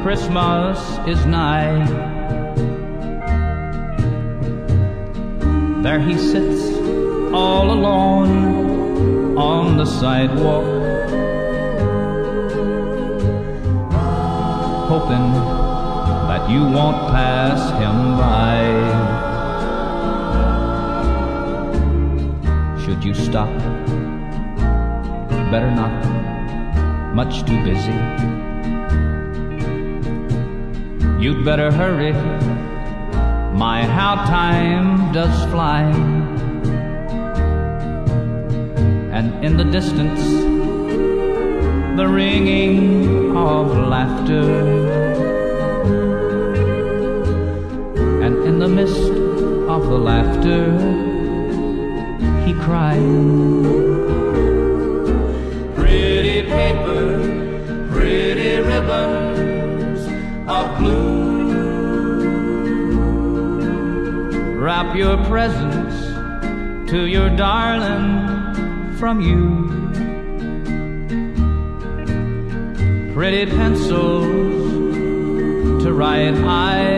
Christmas 0.02 0.78
is 1.06 1.26
nigh. 1.26 1.84
There 5.82 6.00
he 6.00 6.16
sits 6.16 6.62
all 7.34 7.70
alone 7.72 9.36
on 9.36 9.76
the 9.76 9.84
sidewalk, 9.84 10.64
hoping 14.88 15.26
that 16.30 16.48
you 16.48 16.62
won't 16.62 17.10
pass 17.12 17.70
him 17.82 18.16
by. 18.16 19.07
You 23.00 23.14
stop? 23.14 23.48
Better 25.50 25.70
not. 25.70 27.14
Much 27.14 27.46
too 27.46 27.64
busy. 27.64 27.92
You'd 31.22 31.44
better 31.44 31.70
hurry. 31.72 32.12
My, 33.56 33.84
how 33.84 34.16
time 34.26 35.12
does 35.12 35.44
fly. 35.50 35.82
And 39.12 39.44
in 39.44 39.56
the 39.56 39.64
distance, 39.64 40.20
the 41.96 42.06
ringing 42.06 43.36
of 43.36 43.76
laughter. 43.76 44.44
And 48.24 48.44
in 48.44 48.58
the 48.58 48.68
mist 48.68 49.10
of 49.68 49.86
the 49.86 49.98
laughter, 49.98 51.07
crying. 52.68 53.64
Pretty 55.74 56.42
paper, 56.42 57.02
pretty 57.90 58.56
ribbons 58.60 60.00
of 60.46 60.66
blue. 60.78 61.48
Wrap 64.62 64.94
your 64.94 65.16
presents 65.24 65.96
to 66.90 67.06
your 67.06 67.30
darling 67.30 68.06
from 68.98 69.22
you. 69.22 69.42
Pretty 73.14 73.46
pencils 73.46 74.26
to 75.82 75.92
write 75.94 76.34
high. 76.34 76.97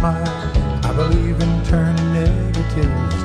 smile. 0.00 0.80
I 0.82 0.92
believe 0.94 1.38
in 1.42 1.64
turning 1.64 2.12
negatives 2.14 3.19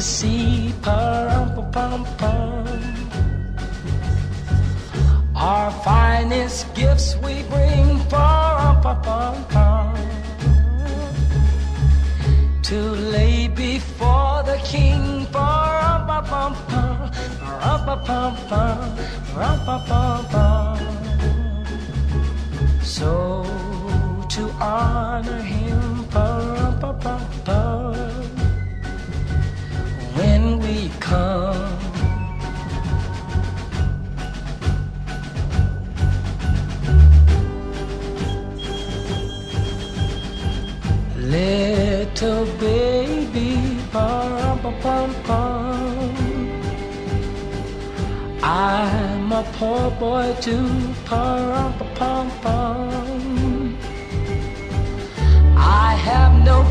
see 0.00 0.39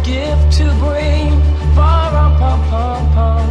gift 0.10 0.58
to 0.58 0.66
bring. 0.82 1.30
Pum, 1.78 2.14
pum, 2.40 2.60
pum, 2.70 3.02
pum. 3.16 3.48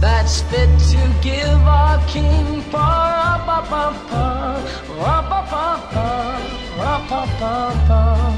That's 0.00 0.36
fit 0.48 0.70
to 0.90 1.00
give 1.28 1.60
our 1.80 1.98
king. 2.06 2.62
Pum, 2.72 3.38
pum, 3.46 3.64
pum, 3.70 3.94
pum. 4.08 4.56
Pum, 5.00 5.22
pum, 5.30 5.44
pum, 5.52 5.78
pum. 5.92 6.40
Pum, 6.78 7.00
pum, 7.10 7.28
pum, 7.40 7.74
pum. 7.88 8.34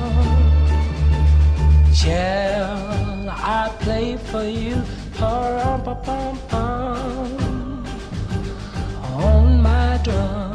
Shall 2.01 3.29
I 3.29 3.62
play 3.85 4.16
for 4.31 4.45
you? 4.45 4.77
Pum, 5.19 5.83
pum, 5.85 5.99
pum, 6.07 6.39
pum. 6.49 7.85
On 9.27 9.62
my 9.62 10.01
drum. 10.05 10.47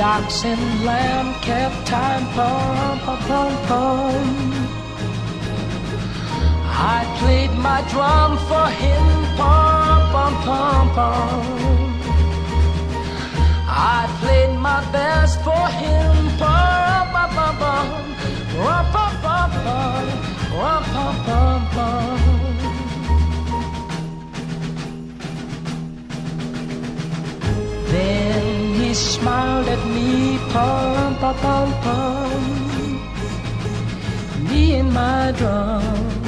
The 0.00 0.06
ox 0.06 0.44
and 0.46 0.84
lamb 0.86 1.34
kept 1.42 1.86
time, 1.86 2.24
pum, 2.32 2.98
pum, 3.00 3.18
pum, 3.28 3.52
pum. 3.68 4.24
I 6.96 7.04
played 7.20 7.52
my 7.68 7.82
drum 7.92 8.38
for 8.48 8.66
him, 8.80 9.06
pum, 9.36 10.00
pum, 10.12 10.34
pum, 10.46 10.86
pum. 10.96 11.44
I 13.68 14.08
played 14.20 14.52
my 14.56 14.80
best 14.90 15.38
for 15.44 15.66
him, 15.82 16.14
pum, 16.38 17.10
pum, 17.12 17.30
pum, 17.36 17.54
pum. 17.60 17.86
Rum, 18.56 18.84
pum, 18.94 19.12
pum, 19.24 19.50
pum. 19.64 20.04
Rum, 20.60 20.82
pum, 20.94 21.14
pum, 21.26 21.60
pum. 21.74 22.18
Then 27.92 28.39
he 28.39 28.39
smiled 29.00 29.66
at 29.68 29.82
me, 29.94 30.38
pum, 30.52 31.16
pum, 31.16 31.34
pum, 31.36 31.72
pum. 31.82 32.42
Me 34.48 34.74
and 34.74 34.92
my 34.92 35.32
drum. 35.32 36.19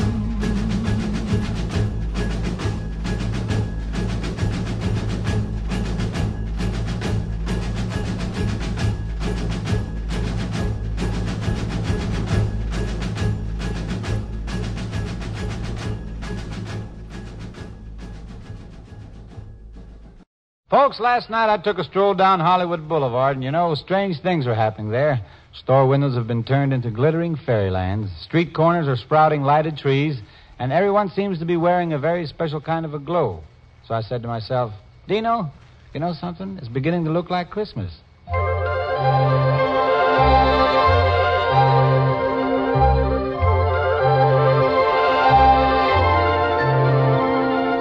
Folks, 20.72 20.98
last 20.98 21.28
night 21.28 21.52
I 21.52 21.58
took 21.58 21.76
a 21.76 21.84
stroll 21.84 22.14
down 22.14 22.40
Hollywood 22.40 22.88
Boulevard, 22.88 23.36
and 23.36 23.44
you 23.44 23.50
know, 23.50 23.74
strange 23.74 24.22
things 24.22 24.46
are 24.46 24.54
happening 24.54 24.90
there. 24.90 25.20
Store 25.52 25.86
windows 25.86 26.14
have 26.14 26.26
been 26.26 26.44
turned 26.44 26.72
into 26.72 26.90
glittering 26.90 27.36
fairylands. 27.36 28.10
Street 28.22 28.54
corners 28.54 28.88
are 28.88 28.96
sprouting 28.96 29.42
lighted 29.42 29.76
trees, 29.76 30.18
and 30.58 30.72
everyone 30.72 31.10
seems 31.10 31.38
to 31.40 31.44
be 31.44 31.58
wearing 31.58 31.92
a 31.92 31.98
very 31.98 32.24
special 32.24 32.58
kind 32.58 32.86
of 32.86 32.94
a 32.94 32.98
glow. 32.98 33.42
So 33.86 33.92
I 33.92 34.00
said 34.00 34.22
to 34.22 34.28
myself, 34.28 34.72
Dino, 35.06 35.52
you 35.92 36.00
know 36.00 36.14
something? 36.14 36.56
It's 36.56 36.68
beginning 36.68 37.04
to 37.04 37.10
look 37.10 37.28
like 37.28 37.50
Christmas. 37.50 37.92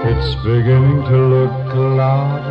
It's 0.03 0.35
beginning 0.43 1.03
to 1.05 1.17
look 1.17 1.73
a 1.73 1.79
lot 1.79 2.50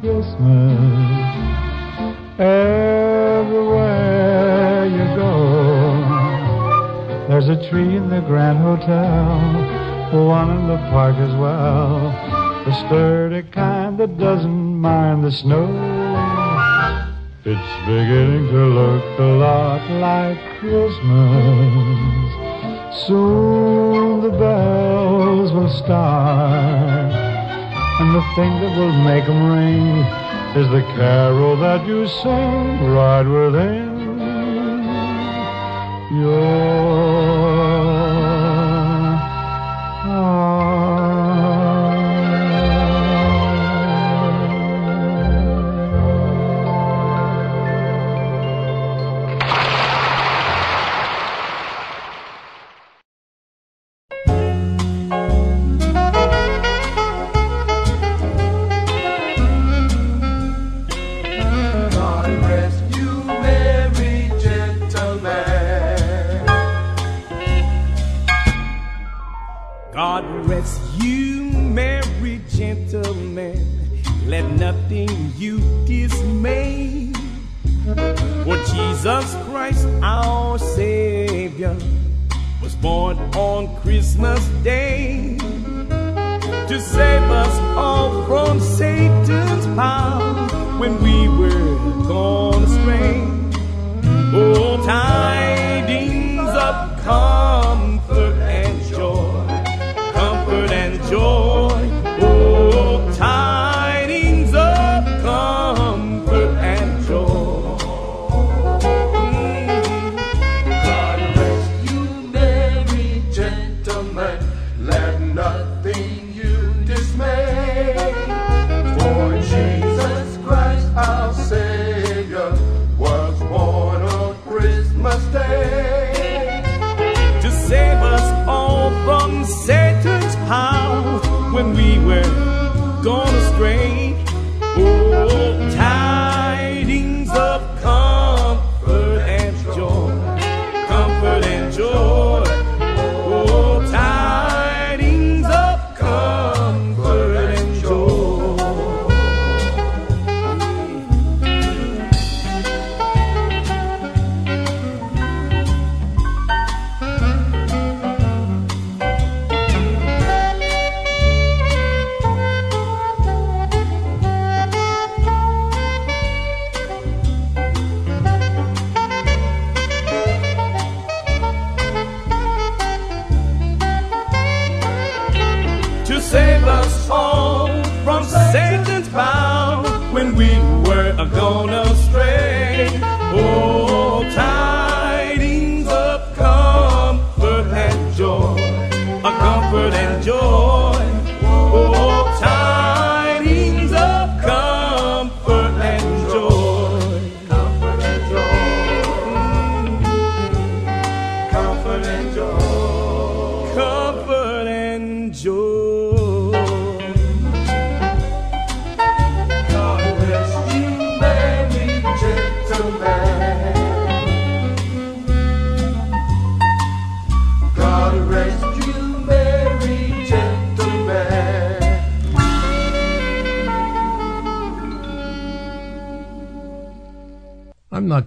Christmas. 0.00 0.34
Everywhere 3.58 4.06
you 4.86 5.04
go, 5.16 5.32
there's 7.28 7.48
a 7.48 7.56
tree 7.68 7.96
in 7.96 8.08
the 8.08 8.20
Grand 8.20 8.58
Hotel, 8.58 9.40
one 10.26 10.50
in 10.50 10.68
the 10.68 10.76
park 10.90 11.16
as 11.16 11.34
well. 11.34 12.12
The 12.64 12.72
sturdy 12.86 13.42
kind 13.50 13.98
that 13.98 14.16
doesn't 14.18 14.80
mind 14.80 15.24
the 15.24 15.32
snow. 15.32 15.66
It's 17.44 17.86
beginning 17.86 18.48
to 18.48 18.66
look 18.66 19.18
a 19.18 19.22
lot 19.22 19.90
like 20.00 20.38
Christmas. 20.60 22.34
Soon 23.06 24.20
the 24.22 24.30
bells 24.30 25.52
will 25.52 25.70
start, 25.70 27.12
and 28.00 28.14
the 28.14 28.22
thing 28.36 28.52
that 28.60 28.72
will 28.78 28.92
make 29.10 29.24
'em 29.28 29.42
ring 29.54 29.86
is 30.60 30.68
the 30.70 30.82
carol 30.96 31.56
that 31.56 31.84
you 31.86 32.06
sing 32.06 32.92
right 32.98 33.26
within 33.26 33.88
your 36.22 37.37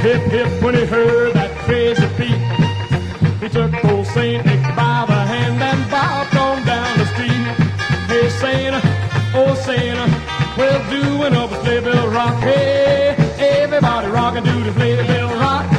hip 0.04 0.20
hip 0.30 0.62
when 0.62 0.74
he 0.74 0.84
heard 0.84 1.32
that 1.32 1.50
crazy 1.64 2.06
beat. 2.18 2.42
He 3.40 3.48
took 3.48 3.72
old 3.86 4.06
Saint 4.08 4.44
Nick 4.44 4.62
by 4.76 5.06
the 5.08 5.20
hand 5.32 5.62
and 5.62 5.90
bobbed 5.90 6.36
on 6.36 6.62
down 6.66 6.98
the 6.98 7.06
street. 7.06 7.46
Hey 8.12 8.28
Santa, 8.28 8.80
oh 9.34 9.54
Santa, 9.54 10.06
well 10.58 10.80
doing 10.90 11.34
up 11.34 11.50
a 11.52 11.64
sleigh 11.64 11.80
bell 11.80 12.08
rock. 12.08 12.38
Hey, 12.42 13.16
everybody 13.62 14.08
rocking 14.08 14.44
to 14.44 14.52
the 14.52 14.72
sleigh 14.74 15.06
bell 15.06 15.40
rock. 15.40 15.73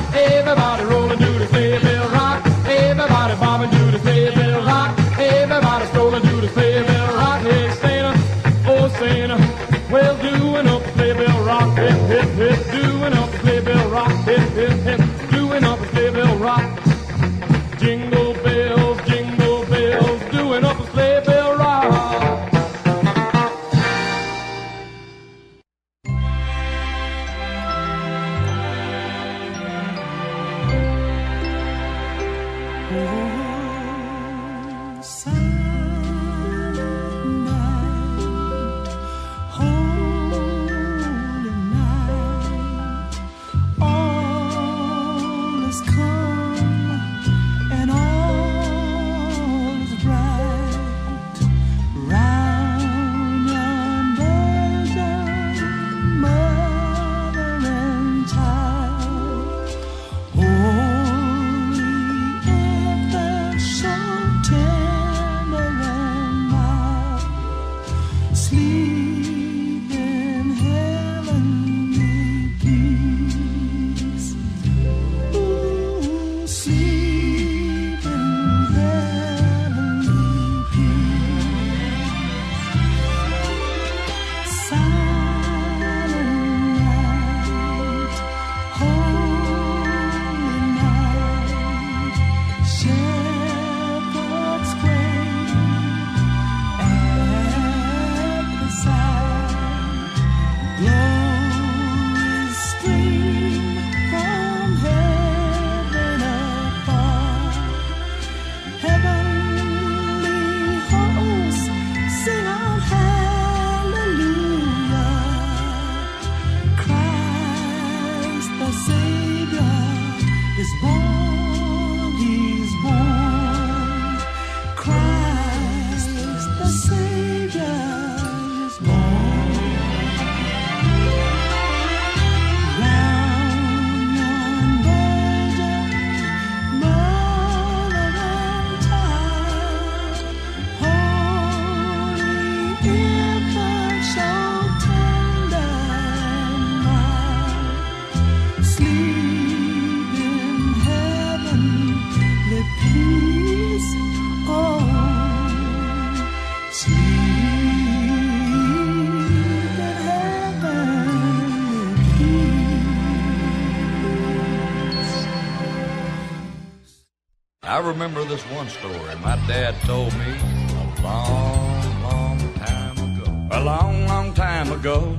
Story 168.80 169.16
my 169.24 169.36
dad 169.48 169.74
told 169.82 170.12
me 170.18 170.32
a 170.76 171.04
long, 171.04 172.02
long 172.04 172.40
time 172.56 172.98
ago. 173.08 173.48
A 173.52 173.62
long, 173.64 174.06
long 174.08 174.34
time 174.34 174.72
ago, 174.72 175.18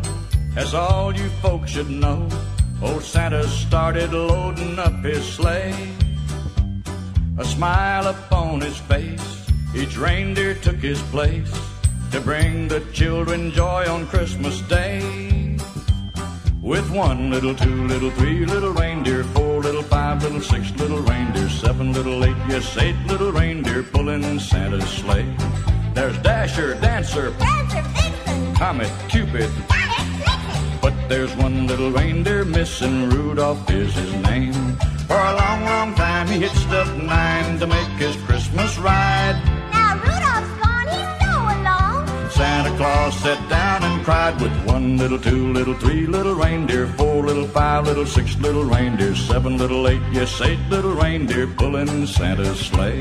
as 0.57 0.75
all 0.75 1.15
you 1.15 1.29
folks 1.45 1.71
should 1.71 1.89
know, 1.89 2.29
old 2.83 3.03
Santa 3.03 3.45
started 3.49 4.13
loading 4.13 4.79
up 4.79 5.03
his 5.03 5.25
sleigh. 5.25 5.75
A 7.39 7.45
smile 7.45 8.07
upon 8.09 8.61
his 8.61 8.77
face, 8.77 9.29
each 9.75 9.97
reindeer 9.97 10.55
took 10.55 10.77
his 10.77 11.01
place 11.15 11.53
to 12.13 12.21
bring 12.21 12.69
the 12.69 12.81
children 12.93 13.53
joy 13.53 13.85
on 13.89 14.07
Christmas 14.07 14.61
Day. 14.63 15.01
With 16.63 16.91
one 16.91 17.31
little, 17.31 17.55
two 17.55 17.87
little, 17.87 18.11
three 18.11 18.45
little 18.45 18.73
reindeer, 18.73 19.25
four 19.25 19.56
five 20.17 20.33
little, 20.33 20.41
six 20.41 20.71
little 20.79 21.01
reindeer, 21.01 21.49
seven 21.49 21.93
little, 21.93 22.25
eight, 22.25 22.37
yes, 22.49 22.77
eight 22.79 22.97
little 23.07 23.33
reindeer 23.33 23.83
pulling 23.83 24.39
Santa's 24.39 24.89
sleigh. 24.89 25.27
There's 25.95 26.17
Dasher, 26.19 26.75
Dancer, 26.81 27.33
Prancer, 27.33 27.83
Vixen, 27.83 28.55
Comet, 28.55 28.93
Cupid, 29.09 29.51
Comet, 29.69 30.81
but 30.81 30.95
there's 31.09 31.35
one 31.37 31.67
little 31.67 31.91
reindeer 31.91 32.45
missing, 32.45 33.11
Rudolph 33.11 33.71
is 33.71 33.95
his 33.95 34.13
name. 34.23 34.55
For 35.07 35.19
a 35.19 35.35
long, 35.37 35.65
long 35.65 35.95
time 35.95 36.29
he 36.29 36.41
hitched 36.41 36.71
up 36.71 36.89
nine 36.97 37.59
to 37.59 37.67
make 37.67 37.89
his 37.99 38.17
Christmas 38.25 38.79
ride. 38.79 39.56
Claus 42.77 43.17
sat 43.21 43.49
down 43.49 43.83
and 43.85 44.05
cried 44.05 44.39
with 44.39 44.53
one 44.67 44.99
little, 44.99 45.19
two 45.19 45.51
little, 45.53 45.73
three 45.75 46.07
little 46.07 46.35
reindeer, 46.35 46.87
four 46.89 47.25
little, 47.25 47.47
five 47.49 47.87
little, 47.87 48.05
six 48.05 48.37
little 48.39 48.65
reindeer, 48.65 49.15
seven 49.15 49.57
little, 49.57 49.89
eight, 49.89 50.03
yes, 50.13 50.41
eight 50.43 50.61
little 50.69 50.93
reindeer 50.93 51.47
pulling 51.47 52.07
Santa's 52.07 52.61
sleigh. 52.61 53.01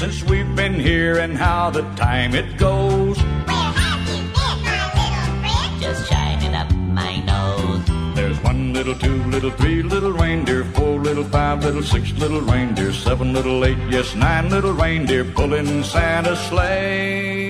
Since 0.00 0.24
we've 0.24 0.56
been 0.56 0.80
here 0.80 1.18
and 1.18 1.36
how 1.36 1.68
the 1.68 1.82
time 1.94 2.34
it 2.34 2.56
goes. 2.56 3.18
Where 3.18 3.72
have 3.82 4.00
you 4.08 4.16
been, 4.32 4.64
my 4.64 4.86
little 4.96 5.40
friend? 5.42 5.82
Just 5.82 6.08
shining 6.08 6.54
up 6.54 6.72
my 6.72 7.20
nose. 7.20 7.84
There's 8.16 8.42
one 8.42 8.72
little, 8.72 8.94
two 8.94 9.22
little, 9.24 9.50
three 9.50 9.82
little 9.82 10.12
reindeer, 10.12 10.64
four 10.64 10.98
little, 10.98 11.24
five 11.24 11.62
little, 11.62 11.82
six 11.82 12.12
little 12.12 12.40
reindeer, 12.40 12.94
seven 12.94 13.34
little, 13.34 13.62
eight, 13.62 13.76
yes, 13.90 14.14
nine 14.14 14.48
little 14.48 14.72
reindeer 14.72 15.22
pulling 15.22 15.84
Santa's 15.84 16.40
sleigh. 16.48 17.49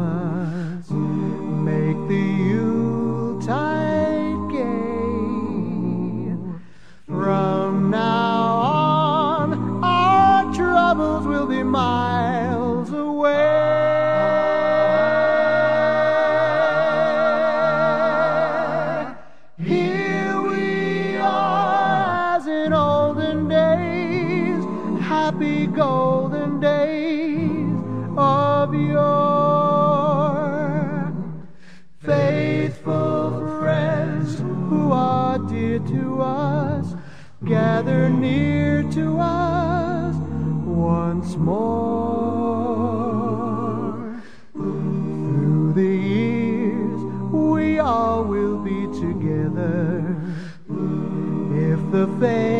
little 0.00 0.39
gather 37.80 38.10
near 38.10 38.82
to 38.90 39.18
us 39.18 40.14
once 40.66 41.36
more. 41.36 41.62
Through 44.52 45.72
the 45.72 45.96
years, 45.96 47.00
we 47.32 47.78
all 47.78 48.22
will 48.24 48.58
be 48.58 48.86
together. 49.00 50.14
If 50.68 51.80
the 51.90 52.06
faith 52.20 52.59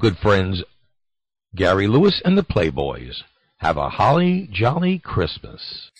good 0.00 0.16
friends 0.16 0.62
Gary 1.54 1.86
Lewis 1.86 2.22
and 2.24 2.38
the 2.38 2.42
Playboys. 2.42 3.22
Have 3.58 3.76
a 3.76 3.90
holly 3.90 4.48
jolly 4.50 4.98
Christmas. 4.98 5.90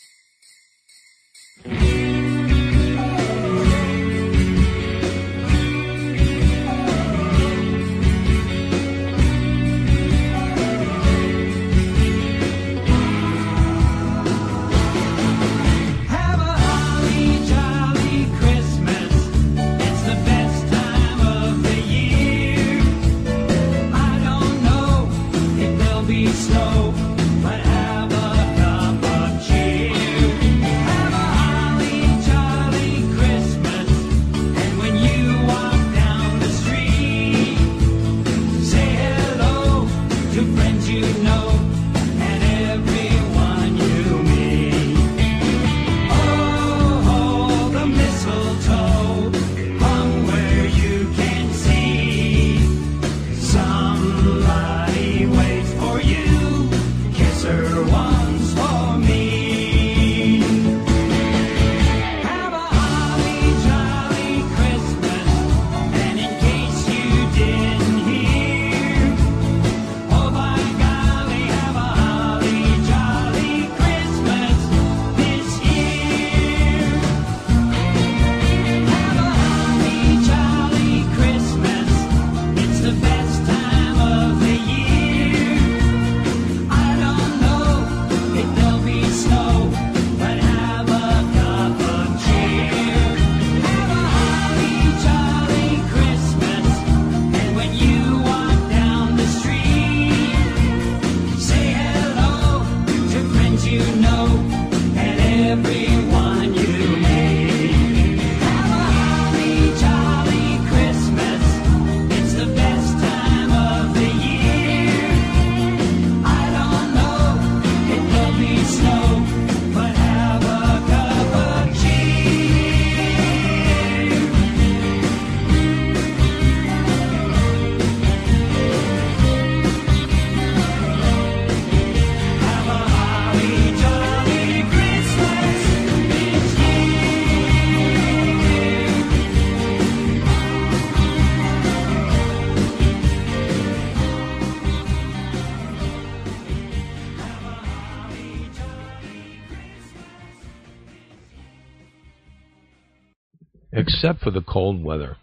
Except 154.03 154.23
for 154.23 154.31
the 154.31 154.41
cold 154.41 154.83
weather 154.83 155.19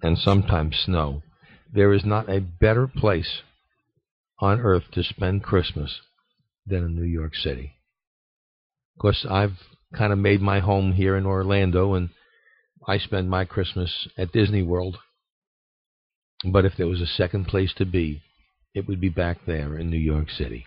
and 0.00 0.16
sometimes 0.16 0.74
snow, 0.86 1.22
there 1.70 1.92
is 1.92 2.02
not 2.02 2.30
a 2.30 2.40
better 2.40 2.86
place 2.86 3.42
on 4.38 4.58
earth 4.58 4.84
to 4.92 5.02
spend 5.02 5.42
Christmas 5.42 6.00
than 6.64 6.82
in 6.82 6.94
New 6.94 7.04
York 7.04 7.34
City. 7.34 7.74
Of 8.96 9.02
course, 9.02 9.26
I've 9.28 9.58
kind 9.94 10.14
of 10.14 10.18
made 10.18 10.40
my 10.40 10.60
home 10.60 10.92
here 10.94 11.14
in 11.14 11.26
Orlando, 11.26 11.92
and 11.92 12.08
I 12.88 12.96
spend 12.96 13.28
my 13.28 13.44
Christmas 13.44 14.08
at 14.16 14.32
Disney 14.32 14.62
World. 14.62 14.96
But 16.42 16.64
if 16.64 16.72
there 16.78 16.88
was 16.88 17.02
a 17.02 17.06
second 17.06 17.48
place 17.48 17.74
to 17.76 17.84
be, 17.84 18.22
it 18.74 18.88
would 18.88 18.98
be 18.98 19.10
back 19.10 19.44
there 19.46 19.76
in 19.76 19.90
New 19.90 19.98
York 19.98 20.30
City. 20.30 20.64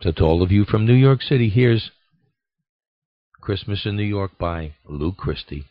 So, 0.00 0.12
to 0.12 0.24
all 0.24 0.42
of 0.42 0.50
you 0.50 0.64
from 0.64 0.86
New 0.86 0.94
York 0.94 1.20
City, 1.20 1.50
here's 1.50 1.90
Christmas 3.42 3.84
in 3.84 3.96
New 3.96 4.02
York 4.02 4.38
by 4.38 4.72
Lou 4.86 5.12
Christie. 5.12 5.66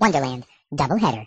Wonderland 0.00 0.44
Doubleheader. 0.70 1.26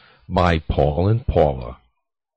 by 0.31 0.59
Paul 0.59 1.09
and 1.09 1.27
Paula, 1.27 1.77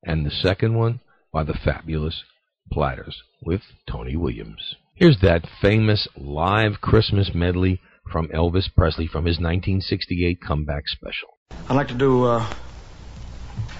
and 0.04 0.26
the 0.26 0.30
second 0.30 0.74
one 0.74 0.98
by 1.32 1.44
the 1.44 1.54
Fabulous 1.54 2.24
Platters 2.72 3.22
with 3.40 3.62
Tony 3.88 4.16
Williams. 4.16 4.74
Here's 4.94 5.20
that 5.20 5.46
famous 5.62 6.08
live 6.16 6.80
Christmas 6.80 7.30
medley 7.32 7.80
from 8.10 8.28
Elvis 8.28 8.66
Presley 8.74 9.06
from 9.06 9.26
his 9.26 9.36
1968 9.36 10.40
comeback 10.40 10.88
special. 10.88 11.38
I'd 11.68 11.76
like 11.76 11.88
to 11.88 11.94
do 11.94 12.24
uh, 12.24 12.52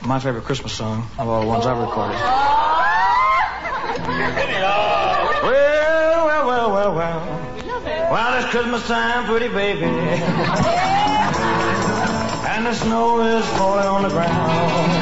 my 0.07 0.21
favorite 0.21 0.45
Christmas 0.45 0.73
song 0.73 1.09
of 1.19 1.29
all 1.29 1.43
the 1.43 1.49
ones 1.49 1.67
I've 1.67 1.79
recorded. 1.79 2.17
well, 5.43 6.27
well, 6.27 6.47
well, 6.47 6.73
well, 6.73 6.95
well. 6.95 8.11
Well, 8.13 8.43
it's 8.43 8.51
Christmas 8.51 8.87
time, 8.87 9.27
pretty 9.27 9.49
baby. 9.49 11.01
and 12.55 12.67
the 12.67 12.73
snow 12.73 13.21
is 13.21 13.45
falling 13.59 13.85
on 13.85 14.03
the 14.05 14.09
ground. 14.09 14.93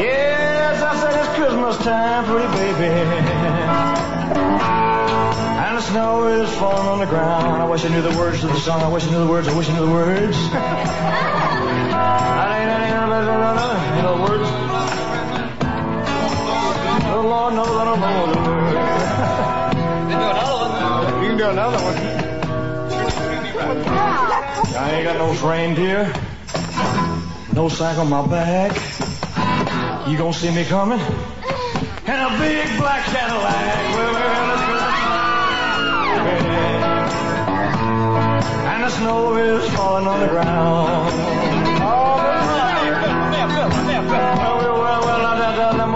Yes, 0.00 0.82
I 0.82 0.96
said 0.98 1.14
it's 1.20 1.28
Christmas 1.36 1.76
time, 1.84 2.24
pretty 2.24 2.48
baby. 2.48 2.88
And 5.60 5.76
the 5.76 5.82
snow 5.82 6.26
is 6.28 6.50
falling 6.54 6.88
on 6.88 7.00
the 7.00 7.06
ground. 7.06 7.60
I 7.60 7.66
wish 7.68 7.84
I 7.84 7.88
knew 7.88 8.00
the 8.00 8.16
words 8.16 8.40
to 8.40 8.46
the 8.46 8.58
song. 8.58 8.80
I 8.80 8.88
wish 8.88 9.06
I 9.06 9.10
knew 9.10 9.18
the 9.26 9.30
words. 9.30 9.46
I 9.46 9.54
wish 9.54 9.68
I 9.68 9.74
knew 9.74 9.84
the 9.84 9.92
words. 9.92 10.38
You 13.96 14.02
know 14.02 14.16
words. 14.26 14.48
The 17.04 17.22
Lord 17.28 17.54
knows 17.54 17.76
I 17.76 17.84
don't 17.84 18.00
know 18.00 18.26
the 18.32 18.40
words. 18.48 18.80
You 21.22 21.28
can 21.28 21.36
do 21.36 21.50
another 21.50 21.76
one. 21.84 22.19
I 24.76 24.90
ain't 24.94 25.04
got 25.04 25.16
no 25.16 25.32
reindeer, 25.48 26.12
no 27.54 27.68
sack 27.68 27.98
on 27.98 28.08
my 28.08 28.26
back. 28.26 28.72
You 30.08 30.16
gonna 30.16 30.32
see 30.32 30.50
me 30.50 30.64
coming? 30.64 31.00
And 31.00 32.34
a 32.34 32.38
big 32.38 32.78
black 32.78 33.04
Cadillac. 33.06 33.76
And 38.72 38.84
the 38.84 38.90
snow 38.90 39.36
is 39.36 39.68
falling 39.74 40.06
on 40.06 40.20
the 40.20 40.28
ground. 40.28 41.10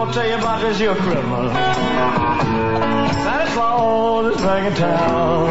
Gonna 0.05 0.17
tell 0.17 0.29
you 0.29 0.37
about 0.37 0.61
this 0.61 0.79
here 0.79 0.95
Christmas. 0.95 1.53
Santa 3.25 3.47
Claus 3.55 4.37
is 4.37 4.43
back 4.43 4.65
in 4.71 4.75
town. 4.77 5.49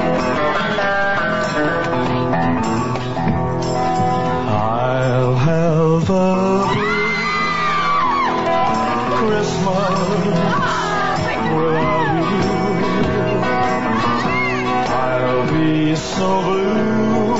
Be 15.94 15.99
so 15.99 16.41
blue. 16.41 17.38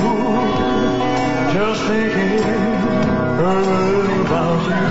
Just 1.53 1.81
thinking 1.85 2.43
about 4.30 4.61
you. 4.69 4.85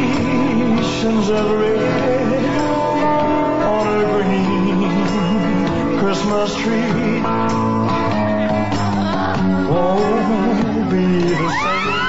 Decorations 0.00 1.26
of 1.28 1.46
red 1.60 2.44
on 3.68 3.86
a 3.86 4.02
green 4.12 5.98
Christmas 5.98 6.50
tree. 6.56 7.20
Won't 9.68 10.88
be 10.90 11.06
the 11.20 11.50
same 11.60 12.00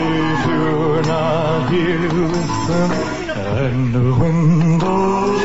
if 0.00 0.40
you're 0.48 1.02
not 1.02 1.58
here 1.70 2.08
with 2.08 2.68
them 2.68 3.17
and 3.60 3.92
the 3.92 4.14
windows 4.14 5.42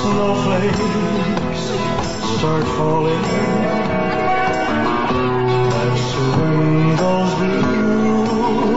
snowflakes 0.00 1.64
start 2.38 2.64
falling. 2.76 3.22
That's 5.72 6.08
when 6.36 6.96
those 6.96 7.32
blue 7.34 8.76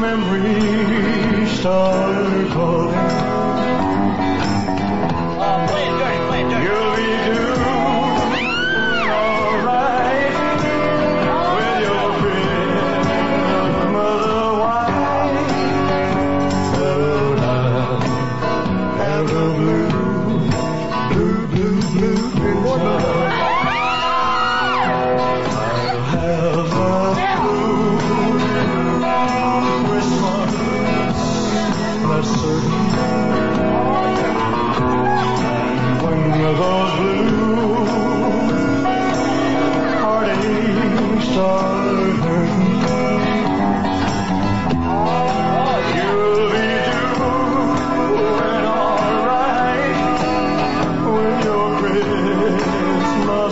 memories 0.00 1.50
start 1.60 2.50
calling 2.50 3.31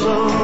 Christmas 0.01 0.40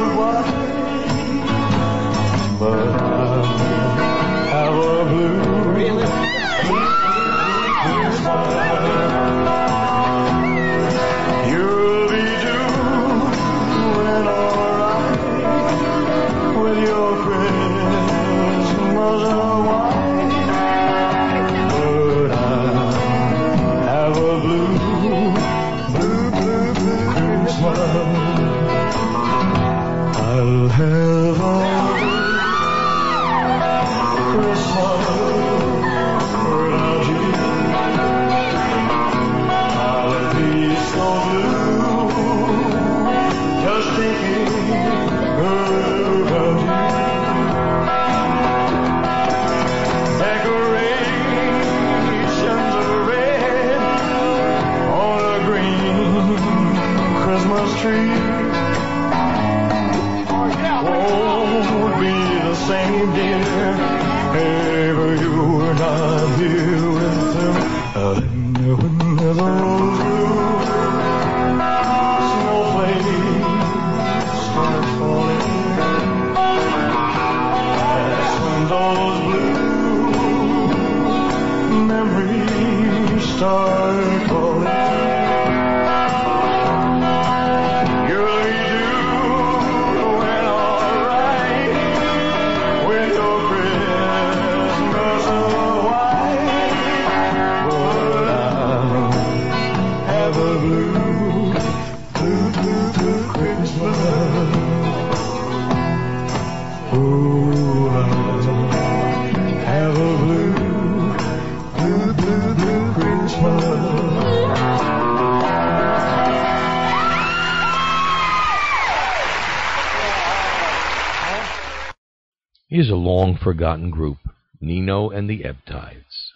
long 123.16 123.34
forgotten 123.34 123.88
group, 123.90 124.18
Nino 124.60 125.08
and 125.08 125.30
the 125.30 125.42
Ebb 125.42 125.56
Tides. 125.64 126.34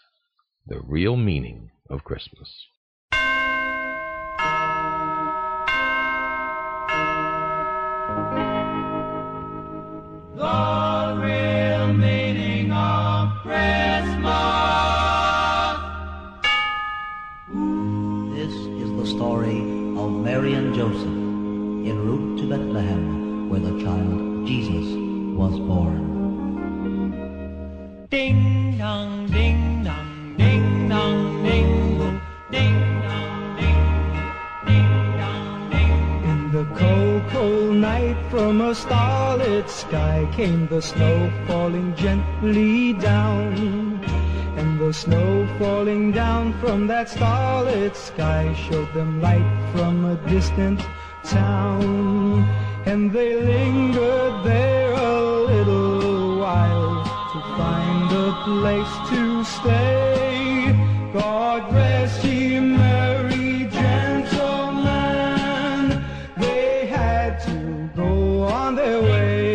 The 0.67 0.81
real 0.81 1.15
meaning 1.15 1.71
of 1.91 2.05
Christmas. 2.05 2.49
The 10.37 11.19
real 11.21 11.93
meaning 11.93 12.73
of 12.73 13.29
Christmas. 13.43 14.31
This 18.35 18.55
is 18.83 18.91
the 18.97 19.07
story 19.07 19.61
of 20.01 20.13
Mary 20.13 20.55
and 20.55 20.75
Joseph 20.75 21.19
en 21.91 21.99
route 22.07 22.39
to 22.39 22.49
Bethlehem, 22.49 23.51
where 23.51 23.61
the 23.61 23.85
child 23.85 24.47
Jesus 24.47 24.87
was 25.37 25.59
born. 25.61 26.10
Ding 28.11 28.77
dong, 28.77 29.29
ding 29.29 29.85
dong, 29.85 30.35
ding 30.37 30.89
dong, 30.89 31.45
ding 31.45 32.03
dong, 32.03 32.35
ding 32.51 33.03
dong, 33.07 33.57
ding 34.67 35.17
dong, 35.21 35.71
ding. 35.71 36.25
In 36.25 36.51
the 36.51 36.65
cold, 36.75 37.23
cold 37.31 37.77
night, 37.77 38.17
from 38.29 38.63
a 38.63 38.75
starlit 38.75 39.71
sky 39.71 40.29
came 40.33 40.67
the 40.67 40.83
snow 40.83 41.31
falling 41.47 41.95
gently 41.95 42.95
down. 42.95 44.03
And 44.57 44.81
the 44.81 44.93
snow 44.93 45.47
falling 45.61 46.11
down 46.11 46.53
from 46.55 46.89
that 46.89 47.11
starlit 47.11 47.95
sky 47.95 48.53
showed 48.55 48.93
them 48.93 49.21
light 49.21 49.71
from 49.73 50.05
a 50.05 50.17
distant 50.29 50.81
town. 51.23 52.43
And 52.87 53.13
they 53.13 53.37
lingered 53.37 54.43
there 54.43 54.95
a 54.95 55.23
little 55.45 56.41
while 56.41 57.00
a 58.21 58.33
place 58.45 58.95
to 59.11 59.45
stay. 59.45 60.75
God 61.13 61.73
rest 61.73 62.23
ye 62.25 62.61
merry 62.61 63.67
gentlemen. 63.81 65.25
They 66.37 66.87
had 66.87 67.41
to 67.47 67.57
go 67.97 68.43
on 68.43 68.75
their 68.75 69.01
way. 69.01 69.55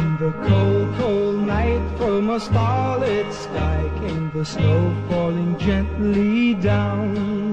In 0.00 0.10
the 0.22 0.32
cold, 0.46 0.88
cold 0.98 1.38
night 1.54 1.84
from 1.98 2.30
a 2.30 2.40
starlit 2.40 3.28
sky 3.32 3.82
came 4.00 4.30
the 4.32 4.44
snow 4.44 4.80
falling 5.08 5.52
gently 5.58 6.54
down. 6.54 7.45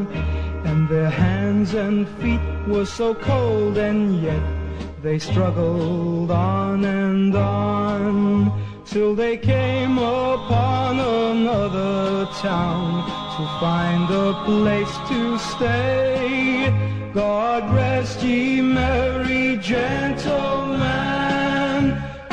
Their 0.94 1.10
hands 1.10 1.74
and 1.74 2.08
feet 2.20 2.40
were 2.68 2.86
so 2.86 3.16
cold 3.16 3.80
and 3.80 4.22
yet 4.22 4.44
they 5.02 5.18
struggled 5.18 6.30
on 6.30 6.86
and 6.86 7.36
on 7.36 8.52
till 8.86 9.16
they 9.16 9.36
came 9.38 9.98
upon 9.98 11.00
another 11.00 12.28
town 12.36 13.10
to 13.36 13.44
find 13.60 14.08
a 14.12 14.34
place 14.46 14.96
to 15.10 15.40
stay. 15.40 16.72
God 17.12 17.74
rest 17.74 18.22
ye 18.22 18.62
merry 18.62 19.58
gentlemen. 19.58 20.84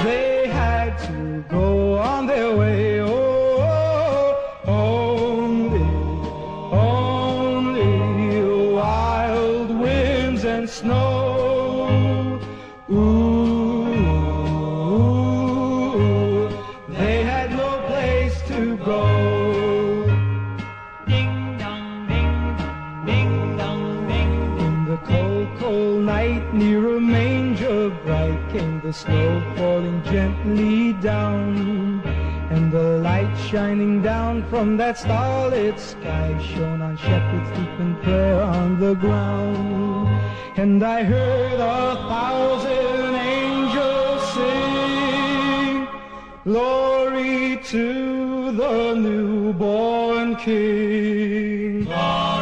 They 0.05 0.49
had 0.49 0.99
to 1.09 1.43
go 1.49 1.99
on 1.99 2.27
their 2.27 2.55
way. 2.55 2.90
Gently 30.11 30.93
down. 30.95 32.01
And 32.51 32.73
the 32.73 32.99
light 32.99 33.33
shining 33.49 34.03
down 34.03 34.43
from 34.51 34.77
that 34.79 34.99
starlit 34.99 35.79
sky 35.79 36.37
shone 36.43 36.83
on 36.83 36.97
shepherds 36.97 37.51
deep 37.57 37.79
in 37.79 37.95
prayer 38.03 38.43
on 38.43 38.81
the 38.81 38.95
ground. 38.95 40.09
And 40.57 40.83
I 40.83 41.05
heard 41.05 41.61
a 41.61 41.95
thousand 42.11 43.15
angels 43.15 44.23
sing, 44.35 45.89
Glory 46.45 47.61
to 47.67 48.53
the 48.53 48.95
newborn 48.95 50.35
King. 50.37 51.85
Glory 51.85 52.40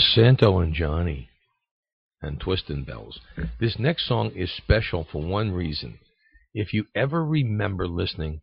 was 0.00 0.14
Santo 0.14 0.60
and 0.60 0.72
Johnny 0.72 1.28
and 2.22 2.40
Twistin' 2.40 2.86
Bells. 2.86 3.20
This 3.60 3.78
next 3.78 4.08
song 4.08 4.30
is 4.34 4.50
special 4.50 5.06
for 5.12 5.22
one 5.22 5.52
reason. 5.52 5.98
If 6.54 6.72
you 6.72 6.86
ever 6.94 7.22
remember 7.22 7.86
listening 7.86 8.40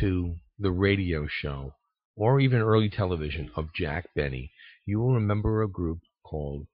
to 0.00 0.34
the 0.58 0.70
radio 0.70 1.26
show 1.26 1.72
or 2.14 2.40
even 2.40 2.60
early 2.60 2.90
television 2.90 3.50
of 3.56 3.72
Jack 3.74 4.10
Benny, 4.14 4.50
you 4.84 4.98
will 4.98 5.14
remember 5.14 5.62
a 5.62 5.68
group 5.68 6.00
called 6.22 6.66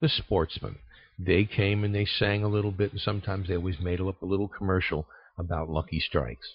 the 0.00 0.08
Sportsmen. 0.08 0.76
They 1.18 1.44
came 1.44 1.82
and 1.82 1.92
they 1.92 2.06
sang 2.06 2.44
a 2.44 2.48
little 2.48 2.70
bit, 2.70 2.92
and 2.92 3.00
sometimes 3.00 3.48
they 3.48 3.56
always 3.56 3.80
made 3.80 4.00
up 4.00 4.22
a 4.22 4.26
little 4.26 4.46
commercial 4.46 5.08
about 5.36 5.68
Lucky 5.68 5.98
Strikes. 5.98 6.54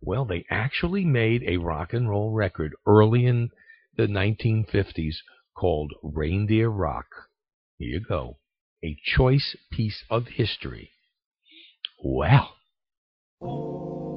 Well, 0.00 0.24
they 0.24 0.46
actually 0.50 1.04
made 1.04 1.42
a 1.42 1.58
rock 1.58 1.92
and 1.92 2.08
roll 2.08 2.32
record 2.32 2.74
early 2.86 3.26
in 3.26 3.50
the 3.98 4.06
1950s 4.06 5.16
called 5.54 5.92
Reindeer 6.02 6.68
Rock. 6.68 7.06
Here 7.78 7.88
you 7.88 8.00
go. 8.06 8.38
A 8.84 8.96
choice 9.02 9.56
piece 9.72 10.04
of 10.10 10.26
history. 10.26 10.90
Well, 12.02 12.54
oh, 13.42 14.14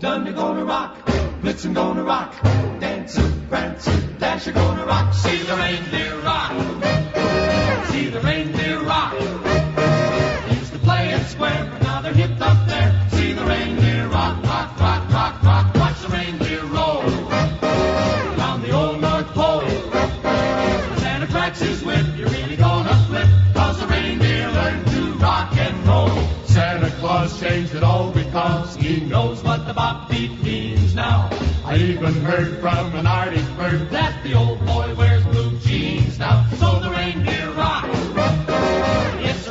Thunder 0.00 0.32
gonna 0.32 0.64
rock, 0.64 1.06
Blitzen 1.40 1.72
gonna 1.72 2.02
rock, 2.02 2.34
Dancer, 2.80 3.32
Prancer, 3.48 3.96
Dasher 4.18 4.52
gonna 4.52 4.84
rock. 4.84 5.14
See 5.14 5.42
the 5.44 5.54
reindeer 5.56 6.18
rock, 6.22 6.52
see 7.90 8.08
the 8.08 8.20
reindeer 8.20 8.80
rock. 8.82 9.12
Used 10.50 10.72
to 10.72 10.78
play 10.80 11.10
it 11.10 11.24
square, 11.26 11.68
but 11.70 11.82
now 11.82 12.00
they're 12.00 12.12
hipped 12.12 12.40
up 12.40 12.66
there. 12.66 13.08
See 13.12 13.32
the 13.32 13.44
reindeer 13.44 13.85
Claus 27.06 27.38
changed 27.38 27.72
it 27.76 27.84
all 27.84 28.10
because 28.10 28.74
he 28.74 28.98
knows 28.98 29.40
what 29.44 29.64
the 29.64 29.72
bop 29.72 30.10
beat 30.10 30.42
means 30.42 30.92
now. 30.92 31.30
I 31.64 31.76
even 31.76 32.12
heard 32.14 32.58
from 32.58 32.96
an 32.96 33.06
Arctic 33.06 33.46
bird 33.56 33.90
that 33.90 34.24
the 34.24 34.34
old 34.34 34.58
boy 34.66 34.92
wears 34.96 35.22
blue 35.26 35.56
jeans 35.60 36.18
now. 36.18 36.44
So 36.56 36.80
the 36.80 36.90
reindeer 36.90 37.52
rock. 37.52 37.84
Yes, 39.22 39.48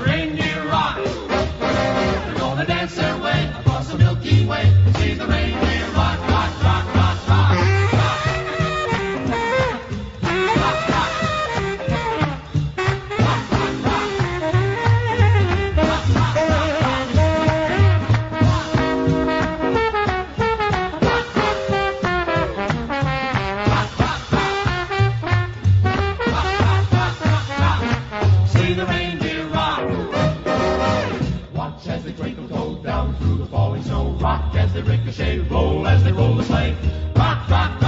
ricochet, 35.05 35.37
roll 35.49 35.85
as 35.85 36.03
they 36.03 36.11
roll 36.11 36.35
the 36.35 36.43
sleigh. 36.43 36.75
Rock, 37.15 37.47
rock, 37.47 37.79
rock, 37.79 37.84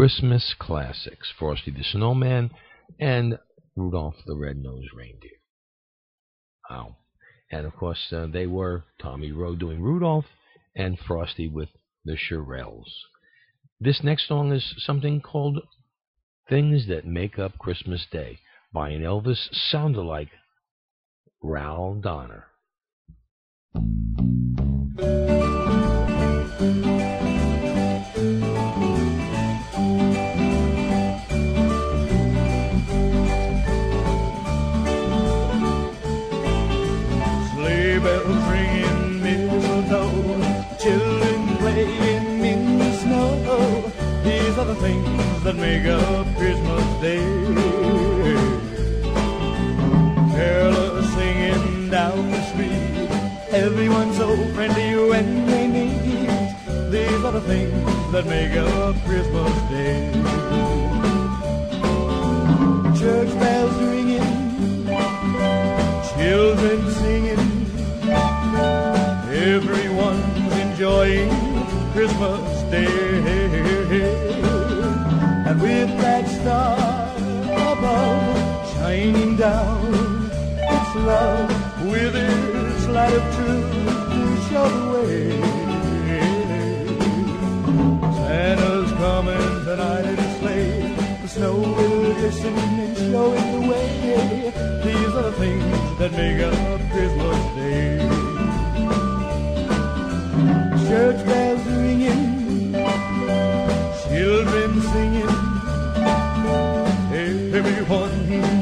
Christmas 0.00 0.54
classics 0.58 1.30
Frosty 1.38 1.70
the 1.70 1.84
Snowman 1.84 2.48
and 2.98 3.38
Rudolph 3.76 4.14
the 4.24 4.34
Red-Nosed 4.34 4.94
Reindeer. 4.96 5.42
Wow. 6.70 6.96
And 7.52 7.66
of 7.66 7.76
course, 7.76 8.10
uh, 8.10 8.26
they 8.32 8.46
were 8.46 8.84
Tommy 8.98 9.30
Roe 9.30 9.54
doing 9.56 9.82
Rudolph 9.82 10.24
and 10.74 10.98
Frosty 10.98 11.48
with 11.48 11.68
the 12.06 12.16
Shirelles. 12.16 12.88
This 13.78 14.02
next 14.02 14.26
song 14.26 14.52
is 14.52 14.74
something 14.78 15.20
called 15.20 15.58
Things 16.48 16.88
That 16.88 17.04
Make 17.04 17.38
Up 17.38 17.58
Christmas 17.58 18.06
Day 18.10 18.38
by 18.72 18.88
an 18.92 19.02
Elvis 19.02 19.50
sound-alike, 19.52 20.30
Ral 21.42 21.96
Donner. 21.96 22.46
Make 45.60 45.84
up 45.84 46.26
Christmas 46.36 46.84
Day. 47.02 47.20
Carolers 50.34 51.06
singing 51.14 51.90
down 51.90 52.30
the 52.30 52.42
street, 52.50 53.10
everyone 53.52 54.12
so 54.14 54.28
friendly 54.54 54.96
when 55.10 55.46
they 55.46 55.66
meet. 55.68 56.90
These 56.90 57.24
are 57.24 57.32
the 57.32 57.42
things 57.42 58.12
that 58.12 58.26
make 58.26 58.56
up 58.56 58.96
Christmas 59.04 59.54
Day. 59.68 60.10
Church 62.98 63.32
bells 63.38 63.76
ringing, 63.82 64.86
children 66.16 66.90
singing, 67.02 67.44
everyone's 69.28 70.54
enjoying 70.56 71.30
Christmas 71.92 72.62
Day. 72.70 73.79
And 75.50 75.60
with 75.60 75.90
that 75.98 76.28
star 76.28 76.78
above 77.72 78.72
shining 78.72 79.36
down, 79.36 80.30
it's 80.56 80.94
love 80.94 81.50
with 81.90 82.14
its 82.14 82.86
light 82.86 83.12
of 83.12 83.24
truth 83.34 83.72
to 84.12 84.22
show 84.46 84.68
the 84.78 84.86
way. 84.94 85.30
Santa's 88.14 88.92
coming 88.92 89.64
tonight 89.64 90.04
in 90.12 90.18
a 90.20 90.38
sleigh. 90.38 90.94
The 91.22 91.28
snow 91.28 91.56
will 91.56 92.14
glisten 92.14 92.56
and 92.56 92.96
show 92.96 93.32
in 93.32 93.46
the 93.60 93.62
way. 93.70 94.52
These 94.84 95.12
are 95.18 95.30
the 95.30 95.32
things 95.32 95.98
that 95.98 96.12
make 96.12 96.40
up 96.46 96.80
Christmas 96.92 97.40
Day. 97.56 97.98
Church 100.86 101.20
bells 101.26 101.59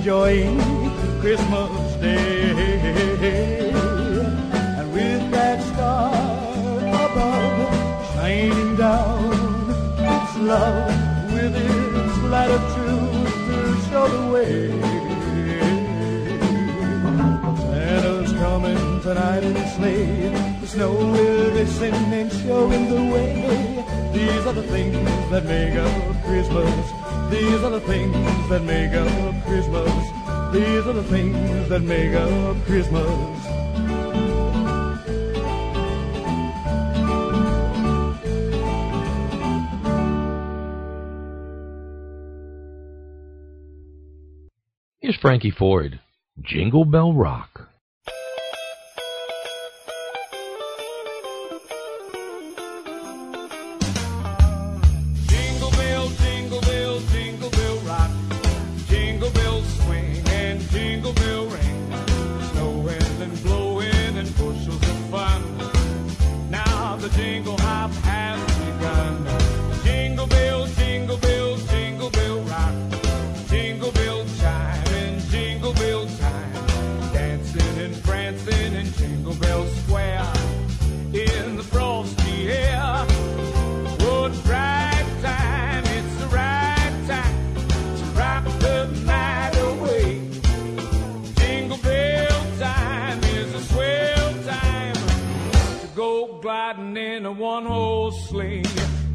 enjoying 0.08 0.58
Christmas 1.20 1.94
Day. 1.96 3.70
And 4.78 4.90
with 4.94 5.30
that 5.32 5.62
star 5.62 6.14
above 6.88 8.14
shining 8.14 8.74
down, 8.76 9.34
it's 9.98 10.36
love 10.38 11.32
with 11.34 11.54
its 11.54 12.18
light 12.32 12.50
of 12.50 12.62
truth 12.74 13.34
to 13.48 13.90
show 13.90 14.08
the 14.08 14.32
way. 14.32 14.70
Santa's 17.68 18.32
coming 18.32 19.00
tonight 19.02 19.44
in 19.44 19.54
a 19.58 19.68
sleigh. 19.76 20.30
The 20.62 20.66
snow 20.68 20.92
will 20.94 21.50
glisten 21.50 21.92
and 21.92 22.32
show 22.32 22.70
in 22.70 22.88
the 22.88 23.02
way. 23.12 23.84
These 24.14 24.46
are 24.46 24.54
the 24.54 24.62
things 24.62 25.30
that 25.30 25.44
make 25.44 25.76
up 25.76 26.24
Christmas. 26.24 26.97
These 27.30 27.62
are 27.62 27.70
the 27.70 27.80
things 27.80 28.14
that 28.48 28.62
make 28.62 28.92
up 28.94 29.44
Christmas. 29.44 29.90
These 30.50 30.86
are 30.86 30.94
the 30.94 31.04
things 31.04 31.68
that 31.68 31.82
make 31.82 32.14
up 32.14 32.56
Christmas. 32.64 33.58
Here's 45.00 45.16
Frankie 45.16 45.50
Ford, 45.50 46.00
Jingle 46.40 46.86
Bell 46.86 47.12
Rock. 47.12 47.67
In 97.18 97.26
a 97.26 97.32
one 97.32 97.66
horse 97.66 98.28
sling. 98.28 98.64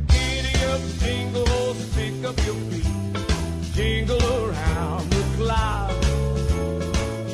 Giddy 0.08 0.66
up, 0.66 0.82
jingle 1.00 1.46
horse, 1.48 1.96
pick 1.96 2.26
up 2.26 2.38
your 2.46 2.56
feet, 2.70 3.74
jingle 3.74 4.22
around 4.44 5.10
the 5.10 5.24
clouds. 5.38 6.08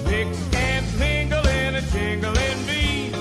Mix 0.06 0.38
and 0.54 0.86
mingle 1.00 1.48
in 1.48 1.74
a 1.74 1.82
jingling 1.82 2.60
beat. 2.68 3.16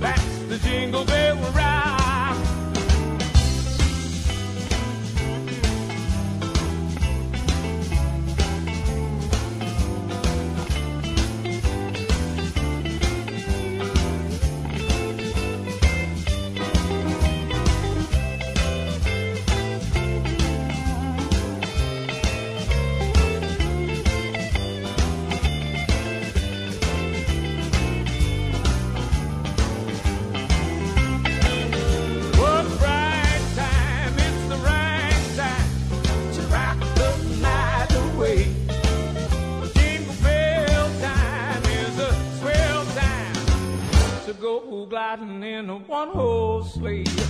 That's 0.00 0.38
the 0.48 0.58
jingle 0.58 1.04
bell 1.04 1.36
ride. 1.52 1.75
Horse 46.74 47.25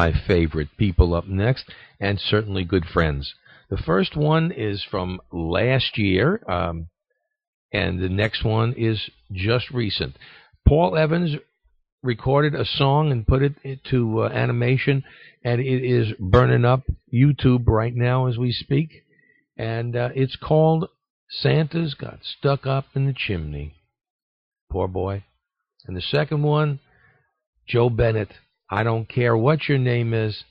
my 0.00 0.12
favorite 0.26 0.70
people 0.78 1.12
up 1.12 1.26
next, 1.26 1.66
and 2.00 2.18
certainly 2.18 2.64
good 2.64 2.86
friends. 2.86 3.34
The 3.68 3.76
first 3.76 4.16
one 4.16 4.50
is 4.50 4.82
from 4.90 5.20
last 5.30 5.98
year, 5.98 6.42
um, 6.48 6.88
and 7.70 8.00
the 8.00 8.08
next 8.08 8.42
one 8.42 8.72
is 8.78 9.10
just 9.30 9.70
recent. 9.70 10.16
Paul 10.66 10.96
Evans 10.96 11.36
recorded 12.02 12.54
a 12.54 12.64
song 12.64 13.12
and 13.12 13.26
put 13.26 13.42
it 13.42 13.84
to 13.90 14.22
uh, 14.22 14.28
animation, 14.30 15.04
and 15.44 15.60
it 15.60 15.84
is 15.84 16.14
burning 16.18 16.64
up 16.64 16.84
YouTube 17.12 17.64
right 17.66 17.94
now 17.94 18.26
as 18.26 18.38
we 18.38 18.52
speak. 18.52 19.02
And 19.58 19.94
uh, 19.94 20.08
it's 20.14 20.36
called 20.36 20.88
Santa's 21.28 21.92
Got 21.92 22.20
Stuck 22.22 22.66
Up 22.66 22.86
in 22.94 23.04
the 23.04 23.12
Chimney. 23.14 23.74
Poor 24.72 24.88
boy. 24.88 25.24
And 25.86 25.94
the 25.94 26.00
second 26.00 26.42
one, 26.42 26.80
Joe 27.68 27.90
Bennett. 27.90 28.30
I 28.70 28.84
don't 28.84 29.08
care 29.08 29.36
what 29.36 29.68
your 29.68 29.78
name 29.78 30.14
is, 30.14 30.44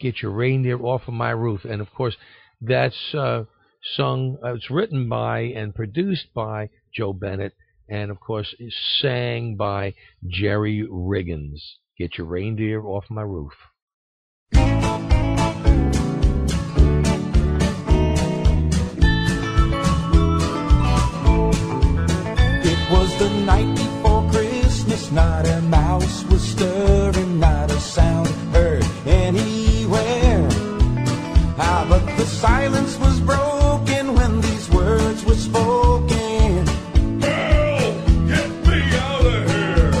get 0.00 0.22
your 0.22 0.32
reindeer 0.32 0.80
off 0.82 1.02
of 1.06 1.12
my 1.12 1.30
roof. 1.30 1.66
And 1.66 1.82
of 1.82 1.92
course, 1.92 2.16
that's 2.62 3.14
uh, 3.14 3.44
sung, 3.94 4.38
uh, 4.42 4.54
it's 4.54 4.70
written 4.70 5.08
by 5.08 5.40
and 5.40 5.74
produced 5.74 6.32
by 6.34 6.70
Joe 6.94 7.12
Bennett, 7.12 7.52
and 7.88 8.10
of 8.10 8.20
course, 8.20 8.54
sang 9.00 9.56
by 9.56 9.94
Jerry 10.26 10.86
Riggins. 10.90 11.60
Get 11.98 12.16
your 12.16 12.26
reindeer 12.26 12.82
off 12.82 13.04
my 13.10 13.22
roof. 13.22 13.52
It 22.60 22.90
was 22.90 23.18
the 23.18 23.28
night 23.44 23.74
before 23.76 24.07
Christmas, 24.88 25.12
not 25.12 25.46
a 25.46 25.60
mouse 25.62 26.24
was 26.30 26.40
stirring, 26.40 27.38
not 27.38 27.70
a 27.70 27.78
sound 27.78 28.28
heard 28.54 28.82
anywhere. 29.06 30.48
Ah, 31.58 31.84
but 31.90 32.06
the 32.16 32.24
silence 32.24 32.96
was 32.96 33.20
broken 33.20 34.14
when 34.14 34.40
these 34.40 34.70
words 34.70 35.26
were 35.26 35.34
spoken. 35.34 36.66
Help! 37.20 37.94
Get 38.28 38.50
me 38.66 38.80
out 38.96 39.26
of 39.26 39.50
here! 39.52 39.92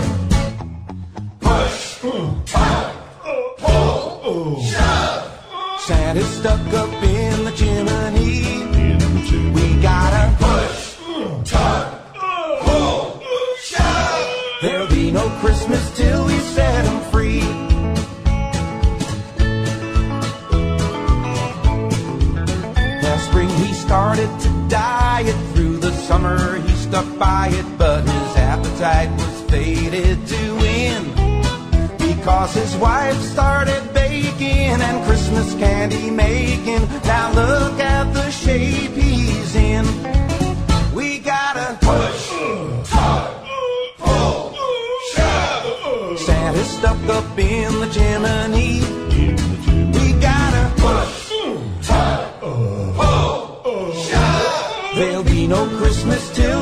Push, 1.40 2.00
tug, 2.46 2.94
pull, 3.58 4.62
shove. 4.62 5.80
Santa's 5.80 6.30
stuck 6.38 6.72
up 6.72 6.87
stuck 26.98 27.18
by 27.18 27.48
it, 27.52 27.78
but 27.78 28.02
his 28.02 28.36
appetite 28.36 29.10
was 29.20 29.42
faded 29.50 30.26
to 30.26 30.54
win. 30.56 31.04
Because 31.96 32.54
his 32.54 32.74
wife 32.76 33.20
started 33.20 33.82
baking 33.94 34.80
and 34.88 35.04
Christmas 35.06 35.54
candy 35.54 36.10
making. 36.10 36.82
Now 37.04 37.32
look 37.32 37.78
at 37.78 38.12
the 38.14 38.30
shape 38.30 38.92
he's 38.92 39.54
in. 39.54 39.84
We 40.92 41.20
gotta 41.20 41.78
push, 41.80 42.30
tug, 42.90 43.46
pull, 43.98 44.54
shove. 45.14 46.18
Santa's 46.18 46.70
stuck 46.78 47.02
up 47.08 47.38
in 47.38 47.78
the 47.78 47.88
chimney. 47.96 48.80
We 49.94 50.06
gotta 50.20 50.64
push, 50.82 51.32
tug, 51.86 52.40
pull, 52.40 53.92
shove. 53.92 54.96
There'll 54.96 55.22
be 55.22 55.46
no 55.46 55.68
Christmas 55.78 56.22
till 56.34 56.57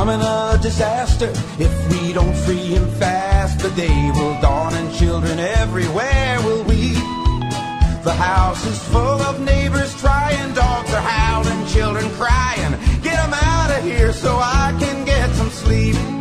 becoming 0.00 0.26
a 0.26 0.58
disaster 0.62 1.30
if 1.58 1.72
we 1.90 2.14
don't 2.14 2.34
free 2.34 2.56
him 2.56 2.88
fast. 2.92 3.58
The 3.58 3.68
day 3.72 4.10
will 4.14 4.40
dawn 4.40 4.72
and 4.72 4.94
children 4.94 5.38
everywhere 5.38 6.38
will 6.42 6.64
weep. 6.64 6.96
The 8.02 8.14
house 8.14 8.64
is 8.64 8.82
full 8.88 9.20
of 9.28 9.40
neighbors 9.40 9.94
trying, 10.00 10.54
dogs 10.54 10.90
are 10.94 11.02
howling, 11.02 11.66
children 11.66 12.08
crying. 12.12 12.72
Get 13.02 13.10
Get 13.10 13.18
'em 13.18 13.34
out 13.34 13.70
of 13.76 13.84
here 13.84 14.14
so 14.14 14.38
I 14.38 14.74
can 14.80 15.04
get 15.04 15.28
some 15.34 15.50
sleep. 15.50 16.19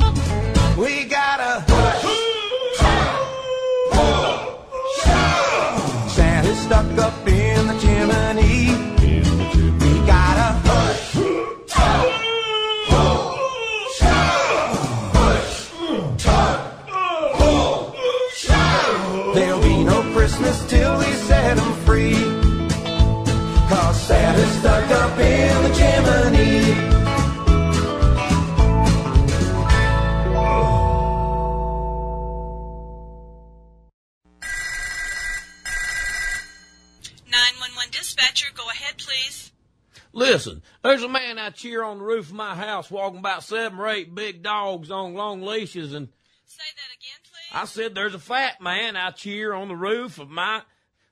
Here 41.62 41.84
on 41.84 42.00
the 42.00 42.04
roof 42.04 42.30
of 42.30 42.36
my 42.36 42.56
house 42.56 42.90
walking 42.90 43.20
about 43.20 43.44
seven 43.44 43.80
or 43.80 43.88
eight 43.88 44.14
big 44.14 44.42
dogs 44.44 44.92
on 44.92 45.14
long 45.14 45.42
leashes 45.42 45.94
and 45.94 46.10
Say 46.46 46.64
that 46.76 46.96
again, 46.98 47.20
please. 47.24 47.62
I 47.62 47.66
said 47.66 47.96
there's 47.96 48.16
a 48.16 48.20
fat 48.20 48.60
man 48.60 48.96
out 48.96 49.20
here 49.20 49.54
on 49.54 49.68
the 49.68 49.76
roof 49.76 50.20
of 50.20 50.30
my 50.30 50.64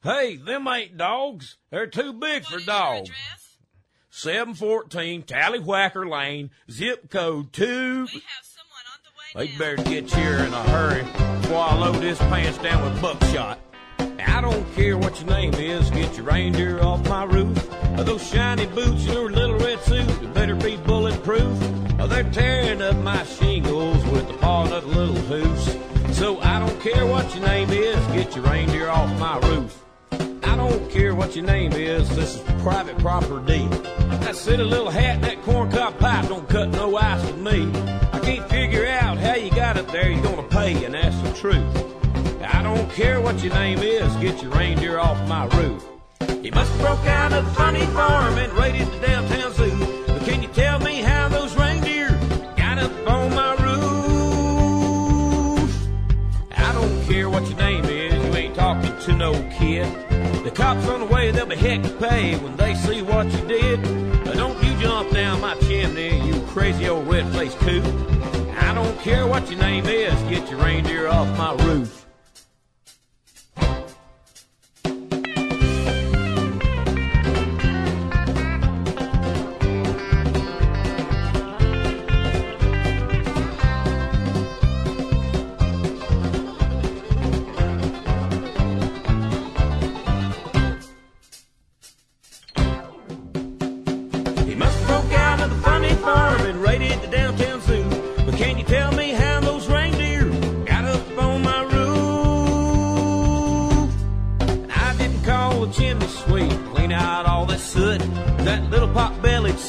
Hey, 0.04 0.38
them 0.38 0.68
ain't 0.68 0.98
dogs. 0.98 1.58
They're 1.70 1.88
too 1.88 2.14
big 2.14 2.46
for 2.46 2.60
dogs. 2.60 3.10
Seven 4.10 4.54
fourteen 4.54 5.24
Tallywhacker 5.24 6.10
Lane, 6.10 6.52
zip 6.72 7.10
code 7.10 7.52
two. 7.54 8.08
We 8.14 8.22
have 8.22 8.44
someone 8.44 8.86
on 8.94 9.00
the 9.04 9.40
way. 9.40 9.48
They 9.48 9.58
better 9.58 9.84
get 9.84 10.12
here 10.12 10.38
in 10.38 10.54
a 10.54 10.64
hurry 10.64 11.04
before 11.42 11.60
I 11.60 11.76
load 11.76 11.96
this 11.96 12.18
pants 12.20 12.58
down 12.60 12.84
with 12.84 13.02
buckshot. 13.02 13.60
I 14.20 14.42
don't 14.42 14.74
care 14.76 14.98
what 14.98 15.20
your 15.20 15.30
name 15.30 15.54
is, 15.56 15.90
get 15.92 16.16
your 16.16 16.26
reindeer 16.26 16.82
off 16.82 17.08
my 17.08 17.24
roof. 17.24 17.56
Those 17.98 18.28
shiny 18.28 18.66
boots 18.68 19.06
in 19.06 19.14
your 19.14 19.30
little 19.30 19.58
red 19.58 19.80
suit, 19.82 20.34
better 20.34 20.56
be 20.56 20.78
bulletproof. 20.78 21.60
They're 21.98 22.32
tearing 22.32 22.82
up 22.82 22.96
my 22.98 23.24
shingles 23.26 24.04
with 24.06 24.28
the 24.28 24.34
paw 24.36 24.66
nut 24.66 24.86
little 24.86 25.16
hoofs. 25.16 26.18
So 26.18 26.40
I 26.42 26.60
don't 26.60 26.80
care 26.82 27.06
what 27.06 27.34
your 27.36 27.46
name 27.46 27.70
is, 27.70 27.98
get 28.08 28.36
your 28.36 28.46
reindeer 28.46 28.90
off 28.90 29.20
my 29.20 29.38
roof. 29.48 29.84
I 30.12 30.56
don't 30.56 30.90
care 30.90 31.14
what 31.14 31.36
your 31.36 31.46
name 31.46 31.74
is, 31.74 32.10
this 32.16 32.36
is 32.36 32.62
private 32.62 32.98
property. 33.00 33.68
That 33.68 34.36
silly 34.36 34.64
little 34.64 34.90
hat 34.90 35.16
and 35.16 35.24
that 35.26 35.42
corncob 35.44 36.00
pipe 36.00 36.28
don't 36.28 36.48
cut 36.50 36.70
no 36.70 36.98
ice 36.98 37.24
with 37.26 37.38
me. 37.38 37.72
I 38.14 38.20
can't 38.20 38.50
figure 38.50 38.88
out 38.88 39.18
how 39.18 39.36
you 39.36 39.52
got 39.52 39.78
it 39.78 39.88
there, 39.90 40.10
you're 40.10 40.24
gonna 40.24 40.44
pay, 40.44 40.84
and 40.86 40.94
that's 40.94 41.20
the 41.22 41.34
truth. 41.34 41.97
I 42.50 42.64
don't 42.64 42.90
care 42.92 43.20
what 43.20 43.44
your 43.44 43.54
name 43.54 43.80
is, 43.80 44.16
get 44.18 44.42
your 44.42 44.52
reindeer 44.52 45.00
off 45.00 45.18
my 45.28 45.46
roof. 45.58 45.84
He 46.42 46.50
must 46.50 46.72
have 46.72 46.82
broke 46.82 47.06
out 47.06 47.34
of 47.34 47.44
the 47.46 47.52
funny 47.52 47.86
farm 47.88 48.38
and 48.38 48.54
raided 48.54 48.88
the 48.88 49.00
downtown 49.06 49.52
zoo. 49.54 50.06
But 50.08 50.24
can 50.24 50.42
you 50.42 50.48
tell 50.50 50.80
me 50.80 51.02
how 51.02 51.28
those 51.28 51.56
reindeer 51.58 52.10
got 52.56 52.78
up 52.80 52.92
on 53.08 53.36
my 53.36 53.52
roof? 53.56 53.68
I 56.56 56.72
don't 56.72 57.04
care 57.06 57.30
what 57.30 57.46
your 57.50 57.58
name 57.58 57.84
is, 57.86 58.14
you 58.14 58.36
ain't 58.36 58.56
talking 58.56 58.98
to 58.98 59.14
no 59.14 59.34
kid. 59.52 59.86
The 60.46 60.52
cops 60.52 60.88
on 60.88 61.02
the 61.02 61.06
way, 61.06 61.32
they'll 61.32 61.46
be 61.46 61.58
heck 61.58 61.84
to 61.84 61.90
pay 61.90 62.38
when 62.38 62.56
they 62.56 62.76
see 62.76 63.02
what 63.02 63.26
you 63.26 63.46
did. 63.46 63.82
But 64.24 64.36
don't 64.36 64.64
you 64.64 64.74
jump 64.80 65.12
down 65.12 65.42
my 65.42 65.56
chimney, 65.56 66.26
you 66.26 66.42
crazy 66.48 66.88
old 66.88 67.08
red-faced 67.08 67.58
coot. 67.60 67.84
I 68.58 68.74
don't 68.74 68.98
care 69.02 69.28
what 69.28 69.52
your 69.52 69.60
name 69.60 69.86
is, 69.86 70.14
get 70.24 70.50
your 70.50 70.62
reindeer 70.62 71.10
off 71.10 71.28
my 71.38 71.54
roof. 71.66 72.07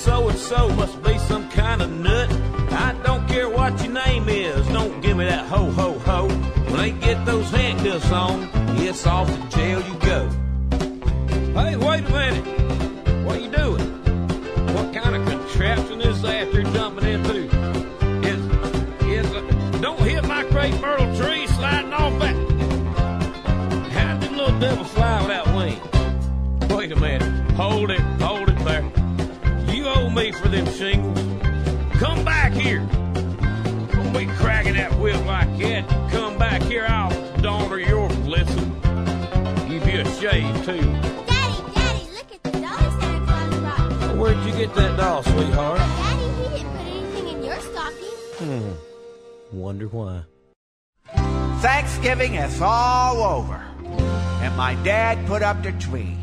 So 0.09 0.29
and 0.29 0.39
so 0.39 0.69
must 0.71 1.03
be 1.03 1.19
some 1.19 1.49
kind 1.51 1.83
of 1.83 1.91
nut. 1.91 2.31
I 2.73 2.95
don't 3.05 3.27
care 3.29 3.49
what 3.49 3.79
your 3.83 3.93
name 3.93 4.29
is, 4.29 4.67
don't 4.69 5.01
give 5.01 5.17
me 5.17 5.25
that 5.25 5.47
ho 5.47 5.71
ho 5.71 5.99
ho. 5.99 6.29
When 6.29 6.77
they 6.77 6.93
get 6.93 7.27
those 7.27 7.51
handcuffs 7.51 8.11
on, 8.11 8.49
it's 8.79 9.07
off 9.07 9.29
to 9.29 9.57
jail 9.57 9.81
you 9.81 9.99
go. 10.01 10.29
Hey, 11.53 11.77
wait 11.77 12.05
a 12.05 12.11
minute. 12.11 13.25
What 13.25 13.37
are 13.37 13.41
you 13.41 13.51
doing? 13.51 13.87
What 14.75 14.95
kind 14.95 15.17
of 15.17 15.29
contraption 15.29 16.01
is 16.01 16.23
that 16.23 16.53
you're 16.53 16.63
jumping 16.65 17.07
into? 17.07 17.49
Is 18.27 18.41
is 19.05 19.27
uh, 19.33 19.79
don't 19.81 20.01
hit 20.01 20.25
my 20.27 20.45
crepe 20.45 20.81
myrtle 20.81 21.15
tree 21.17 21.47
sliding 21.49 21.93
off 21.93 22.19
that. 22.21 22.37
How 23.93 24.17
did 24.19 24.33
little 24.33 24.59
devil 24.59 24.85
fly 24.85 25.23
without 25.23 25.55
wings? 25.55 26.73
Wait 26.73 26.93
a 26.93 26.97
minute. 26.97 27.51
Hold 27.53 27.91
it. 27.91 28.08
You 30.19 30.33
for 30.33 30.49
them 30.49 30.67
shingles. 30.67 31.17
Come 32.01 32.25
back 32.25 32.53
here. 32.53 32.81
Don't 33.93 34.13
be 34.13 34.27
cracking 34.27 34.75
that 34.75 34.93
whip 34.99 35.25
like 35.27 35.57
that. 35.59 35.89
Come 36.11 36.37
back 36.37 36.61
here, 36.63 36.87
I'll 36.89 37.11
daughter 37.41 37.79
your 37.79 38.09
blitzing. 38.09 38.69
Give 39.69 39.87
you 39.89 40.01
a 40.01 40.05
shave 40.17 40.65
too. 40.65 40.83
Daddy, 41.25 41.63
Daddy, 41.73 42.09
look 42.13 42.33
at 42.33 42.43
the 42.43 42.51
doll 42.51 42.79
Santa 43.01 43.27
Claus 43.27 43.61
brought 43.61 44.13
me. 44.13 44.19
Where'd 44.19 44.45
you 44.45 44.53
get 44.53 44.75
that 44.75 44.97
doll, 44.97 45.23
sweetheart? 45.23 45.79
Daddy, 45.79 46.25
he 46.25 46.59
didn't 46.59 46.73
put 46.73 46.87
anything 46.87 47.29
in 47.29 47.45
your 47.45 47.61
stocking. 47.61 48.09
Hmm. 48.39 49.57
Wonder 49.57 49.87
why. 49.87 50.23
Thanksgiving 51.61 52.35
is 52.35 52.61
all 52.61 53.23
over, 53.23 53.65
and 54.43 54.57
my 54.57 54.75
dad 54.83 55.25
put 55.29 55.43
up 55.43 55.63
the 55.63 55.73
tree. 55.73 56.17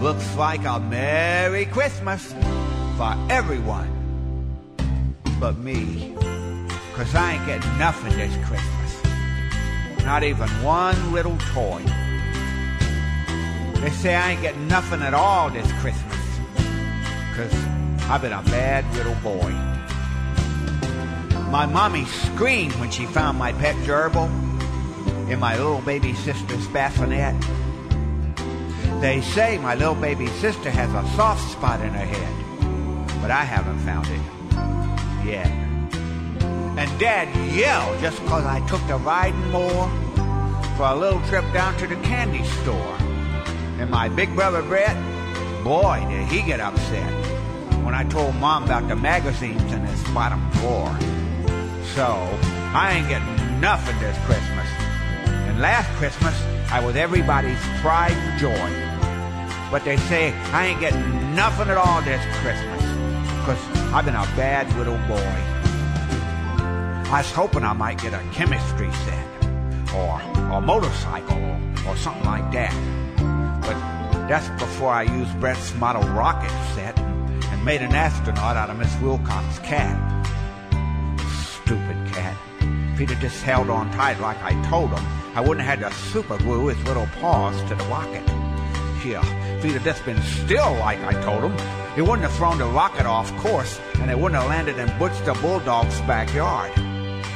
Looks 0.00 0.34
like 0.36 0.64
a 0.64 0.80
Merry 0.80 1.66
Christmas 1.66 2.32
for 2.96 3.14
everyone 3.28 3.92
but 5.38 5.58
me, 5.58 6.14
'cause 6.94 7.14
I 7.14 7.34
ain't 7.34 7.46
getting 7.46 7.78
nothing 7.78 8.16
this 8.16 8.34
Christmas. 8.46 9.02
Not 10.04 10.22
even 10.22 10.48
one 10.62 11.12
little 11.12 11.36
toy. 11.52 11.82
They 13.80 13.90
say 13.90 14.16
I 14.16 14.30
ain't 14.30 14.40
getting 14.40 14.66
nothing 14.66 15.02
at 15.02 15.12
all 15.12 15.50
this 15.50 15.70
Christmas, 15.80 16.16
'cause 17.34 17.54
I've 18.08 18.22
been 18.22 18.32
a 18.32 18.42
bad 18.44 18.84
little 18.94 19.16
boy. 19.16 19.52
My 21.50 21.66
mommy 21.66 22.06
screamed 22.06 22.74
when 22.76 22.90
she 22.90 23.04
found 23.04 23.38
my 23.38 23.52
pet 23.52 23.76
gerbil 23.84 24.30
in 25.28 25.38
my 25.38 25.54
little 25.56 25.82
baby 25.82 26.14
sister's 26.14 26.66
bassinet. 26.68 27.34
They 29.00 29.20
say 29.20 29.58
my 29.58 29.74
little 29.74 29.94
baby 29.94 30.28
sister 30.40 30.70
has 30.70 30.90
a 30.94 31.04
soft 31.14 31.50
spot 31.50 31.80
in 31.82 31.92
her 31.92 32.06
head, 32.06 32.45
but 33.26 33.34
I 33.34 33.42
haven't 33.42 33.80
found 33.80 34.06
it 34.06 34.20
yet. 35.26 35.48
And 36.78 36.88
Dad 37.00 37.26
yelled 37.52 37.98
just 38.00 38.24
'cause 38.24 38.46
I 38.46 38.60
took 38.68 38.86
the 38.86 38.98
riding 38.98 39.50
more 39.50 39.90
for 40.76 40.86
a 40.86 40.94
little 40.94 41.20
trip 41.22 41.44
down 41.52 41.74
to 41.78 41.88
the 41.88 41.96
candy 42.06 42.44
store. 42.62 42.96
And 43.80 43.90
my 43.90 44.08
big 44.08 44.32
brother 44.36 44.62
Brett, 44.62 44.96
boy, 45.64 46.06
did 46.08 46.28
he 46.28 46.40
get 46.40 46.60
upset 46.60 47.12
when 47.82 47.96
I 47.96 48.04
told 48.04 48.36
Mom 48.36 48.62
about 48.62 48.86
the 48.86 48.94
magazines 48.94 49.72
in 49.72 49.84
his 49.84 50.02
bottom 50.14 50.48
drawer. 50.60 50.94
So, 51.96 52.06
I 52.74 52.92
ain't 52.92 53.08
getting 53.08 53.60
nothing 53.60 53.98
this 53.98 54.16
Christmas. 54.24 54.68
And 55.48 55.60
last 55.60 55.88
Christmas, 55.98 56.36
I 56.70 56.78
was 56.78 56.94
everybody's 56.94 57.64
pride 57.82 58.12
and 58.12 58.38
joy. 58.38 58.70
But 59.72 59.82
they 59.82 59.96
say 59.96 60.32
I 60.52 60.66
ain't 60.66 60.78
getting 60.78 61.34
nothing 61.34 61.68
at 61.70 61.76
all 61.76 62.00
this 62.02 62.22
Christmas. 62.40 62.75
I've 63.96 64.04
been 64.04 64.14
a 64.14 64.28
bad 64.36 64.70
little 64.76 64.98
boy. 65.08 65.16
I 67.10 67.14
was 67.16 67.32
hoping 67.32 67.64
I 67.64 67.72
might 67.72 67.98
get 67.98 68.12
a 68.12 68.22
chemistry 68.30 68.92
set. 68.92 69.26
Or 69.94 70.20
a 70.54 70.60
motorcycle. 70.60 71.38
Or 71.88 71.96
something 71.96 72.26
like 72.26 72.52
that. 72.52 72.74
But 73.62 74.28
that's 74.28 74.50
before 74.60 74.90
I 74.90 75.04
used 75.04 75.40
Brett's 75.40 75.74
model 75.76 76.02
rocket 76.12 76.50
set 76.74 76.98
and, 76.98 77.42
and 77.44 77.64
made 77.64 77.80
an 77.80 77.94
astronaut 77.94 78.54
out 78.54 78.68
of 78.68 78.76
Miss 78.76 78.94
Wilcox's 79.00 79.60
cat. 79.60 79.96
Stupid 81.62 81.96
cat. 82.12 82.36
If 82.92 82.98
he'd 82.98 83.08
have 83.08 83.20
just 83.22 83.42
held 83.42 83.70
on 83.70 83.90
tight 83.92 84.20
like 84.20 84.36
I 84.42 84.62
told 84.68 84.90
him, 84.90 85.06
I 85.34 85.40
wouldn't 85.40 85.66
have 85.66 85.78
had 85.78 85.90
to 85.90 85.96
super 86.10 86.36
glue 86.36 86.66
his 86.66 86.84
little 86.84 87.06
paws 87.18 87.58
to 87.70 87.74
the 87.74 87.84
rocket. 87.84 88.28
Yeah, 89.06 89.24
if 89.56 89.64
he'd 89.64 89.72
have 89.72 89.84
just 89.84 90.04
been 90.04 90.20
still 90.20 90.74
like 90.74 90.98
I 91.00 91.12
told 91.22 91.50
him, 91.50 91.75
he 91.96 92.02
wouldn't 92.02 92.20
have 92.20 92.34
thrown 92.34 92.58
the 92.58 92.66
rocket 92.66 93.06
off 93.06 93.34
course 93.38 93.80
and 94.00 94.10
it 94.10 94.18
wouldn't 94.18 94.38
have 94.38 94.50
landed 94.50 94.78
in 94.78 94.86
Butch 94.98 95.18
the 95.24 95.32
Bulldog's 95.40 95.98
backyard. 96.02 96.70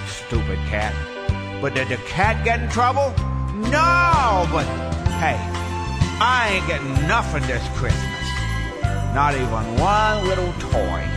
Stupid 0.06 0.58
cat. 0.68 0.94
But 1.62 1.74
did 1.74 1.88
the 1.88 1.96
cat 1.96 2.44
get 2.44 2.60
in 2.60 2.68
trouble? 2.68 3.14
No, 3.56 4.46
but 4.52 4.66
hey, 5.16 5.40
I 6.20 6.50
ain't 6.52 6.66
getting 6.66 6.92
nothing 7.08 7.42
this 7.46 7.66
Christmas. 7.70 8.04
Not 9.14 9.34
even 9.34 9.80
one 9.80 10.28
little 10.28 10.52
toy. 10.60 11.08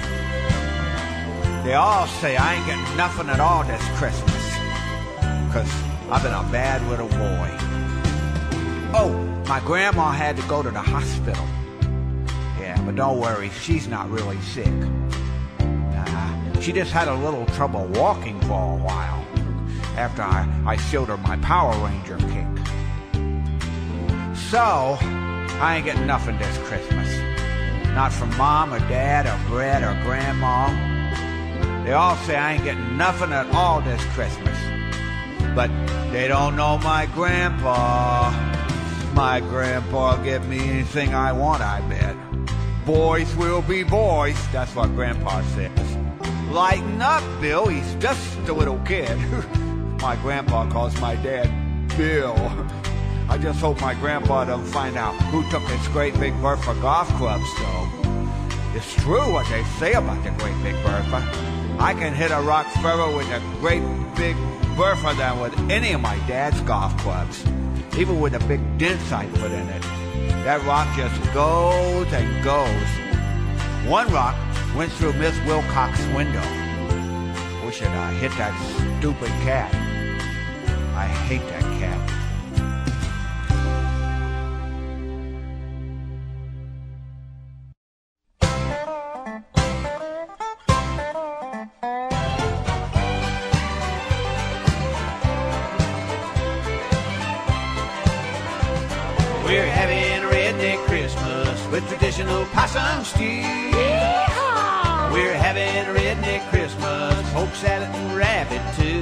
They 1.65 1.73
all 1.73 2.07
say 2.07 2.37
I 2.37 2.55
ain't 2.55 2.65
getting 2.65 2.95
nothing 2.95 3.27
at 3.27 3.41
all 3.41 3.65
this 3.65 3.83
Christmas. 3.99 4.31
Cause 5.51 5.69
I've 6.09 6.23
been 6.23 6.31
a 6.31 6.49
bad 6.49 6.81
little 6.87 7.09
boy. 7.09 7.49
Oh, 8.95 9.11
my 9.49 9.59
grandma 9.65 10.11
had 10.11 10.37
to 10.37 10.43
go 10.43 10.63
to 10.63 10.71
the 10.71 10.81
hospital. 10.81 11.45
But 12.85 12.95
don't 12.95 13.19
worry, 13.19 13.49
she's 13.49 13.87
not 13.87 14.09
really 14.09 14.39
sick. 14.41 14.73
Nah, 15.59 16.59
she 16.59 16.71
just 16.71 16.91
had 16.91 17.07
a 17.07 17.15
little 17.15 17.45
trouble 17.47 17.85
walking 17.87 18.39
for 18.41 18.73
a 18.73 18.77
while 18.77 19.25
after 19.95 20.21
I, 20.21 20.47
I 20.65 20.75
showed 20.75 21.07
her 21.09 21.17
my 21.17 21.37
Power 21.37 21.73
Ranger 21.85 22.17
kick. 22.17 22.47
So, 24.49 24.97
I 24.99 25.75
ain't 25.77 25.85
getting 25.85 26.07
nothing 26.07 26.37
this 26.37 26.57
Christmas. 26.59 27.07
Not 27.93 28.11
from 28.11 28.35
mom 28.37 28.73
or 28.73 28.79
dad 28.79 29.27
or 29.27 29.49
Brad 29.49 29.83
or 29.83 29.99
grandma. 30.03 30.67
They 31.85 31.93
all 31.93 32.15
say 32.17 32.35
I 32.35 32.53
ain't 32.53 32.63
getting 32.63 32.97
nothing 32.97 33.31
at 33.31 33.47
all 33.53 33.81
this 33.81 34.03
Christmas. 34.13 34.57
But 35.55 35.69
they 36.11 36.27
don't 36.27 36.55
know 36.55 36.77
my 36.79 37.05
grandpa. 37.07 38.31
My 39.13 39.39
grandpa 39.41 40.17
get 40.23 40.43
me 40.45 40.59
anything 40.59 41.13
I 41.13 41.33
want, 41.33 41.61
I 41.61 41.81
bet. 41.81 42.32
Boys 42.85 43.33
will 43.37 43.61
be 43.61 43.83
boys, 43.83 44.35
that's 44.51 44.75
what 44.75 44.93
grandpa 44.93 45.41
says. 45.55 45.97
Lighten 46.51 47.01
up, 47.01 47.23
Bill, 47.39 47.67
he's 47.67 47.95
just 47.95 48.37
a 48.49 48.53
little 48.53 48.77
kid. 48.79 49.17
my 50.01 50.17
grandpa 50.17 50.69
calls 50.69 50.99
my 50.99 51.15
dad 51.15 51.47
Bill. 51.95 52.35
I 53.29 53.37
just 53.37 53.61
hope 53.61 53.79
my 53.79 53.93
grandpa 53.93 54.43
doesn't 54.43 54.65
find 54.67 54.97
out 54.97 55.13
who 55.31 55.49
took 55.49 55.63
his 55.63 55.87
great 55.87 56.19
big 56.19 56.33
Bertha 56.41 56.75
golf 56.81 57.07
clubs, 57.15 57.47
though. 57.57 57.89
It's 58.75 58.93
true 58.95 59.31
what 59.31 59.47
they 59.49 59.63
say 59.79 59.93
about 59.93 60.21
the 60.25 60.31
great 60.31 60.61
big 60.61 60.75
Bertha. 60.83 61.23
I 61.79 61.93
can 61.93 62.13
hit 62.13 62.31
a 62.31 62.41
rock 62.41 62.67
further 62.81 63.15
with 63.15 63.29
a 63.31 63.39
great 63.61 63.81
big 64.17 64.35
Bertha 64.75 65.15
than 65.15 65.39
with 65.39 65.57
any 65.71 65.93
of 65.93 66.01
my 66.01 66.17
dad's 66.27 66.59
golf 66.61 66.97
clubs, 66.97 67.45
even 67.97 68.19
with 68.19 68.33
a 68.33 68.39
big 68.47 68.61
dent 68.77 69.01
I 69.11 69.25
put 69.27 69.51
in 69.51 69.67
it. 69.69 69.81
That 70.43 70.63
rock 70.65 70.87
just 70.97 71.21
goes 71.33 72.11
and 72.11 72.43
goes. 72.43 73.89
One 73.89 74.11
rock 74.11 74.35
went 74.75 74.91
through 74.93 75.13
Miss 75.13 75.37
Wilcox's 75.45 76.07
window. 76.15 76.41
Wish 77.65 77.81
I'd 77.81 77.95
uh, 77.95 78.09
hit 78.19 78.31
that 78.37 78.53
stupid 78.99 79.29
cat. 79.43 79.73
I 80.95 81.07
hate 81.07 81.41
that 81.49 81.72
with 101.73 101.87
traditional 101.87 102.45
possum 102.53 103.03
stew. 103.03 103.41
We're 105.11 105.33
having 105.33 105.73
a 105.75 105.85
redneck 105.89 106.47
Christmas, 106.51 107.33
poke 107.33 107.55
salad 107.55 107.89
and 107.89 108.15
rabbit 108.15 108.61
too. 108.77 109.01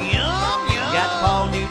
Yum, 0.00 0.60
yum. 0.72 0.88
Got 0.96 1.20
Paul 1.20 1.50
new 1.50 1.68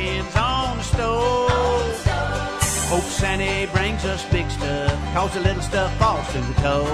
stockings 0.00 0.36
on 0.36 0.76
the 0.78 0.82
stove. 0.82 2.06
Hope 2.88 3.02
Santa 3.02 3.70
brings 3.72 4.04
us 4.04 4.24
big 4.30 4.50
stuff. 4.50 5.14
Cause 5.14 5.34
the 5.34 5.40
little 5.40 5.62
stuff 5.62 5.94
falls 5.98 6.26
to 6.32 6.40
the 6.40 6.54
toe. 6.54 6.84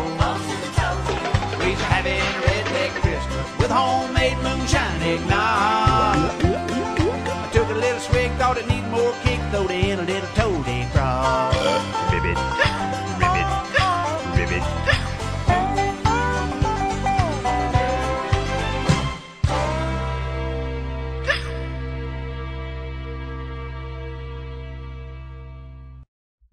We're 1.59 1.75
having 1.89 2.21
a 2.21 2.33
redneck 2.47 2.91
Christmas 3.01 3.59
with 3.59 3.71
homemade 3.71 4.39
moonshine 4.39 5.03
eggnog. 5.03 6.31
I 6.39 7.51
took 7.53 7.69
a 7.69 7.75
little 7.75 8.01
swig, 8.01 8.31
thought 8.33 8.59
it 8.59 8.69
needed 8.69 8.91
more 8.91 9.15
kick, 9.23 9.41
throwed 9.51 9.71
in 9.71 9.99
a 9.99 10.03
little 10.03 10.29
toady 10.35 10.85
frog. 10.93 11.55
Ribbit, 12.13 12.39
ribbit, 13.19 13.49
ribbit. 14.39 15.06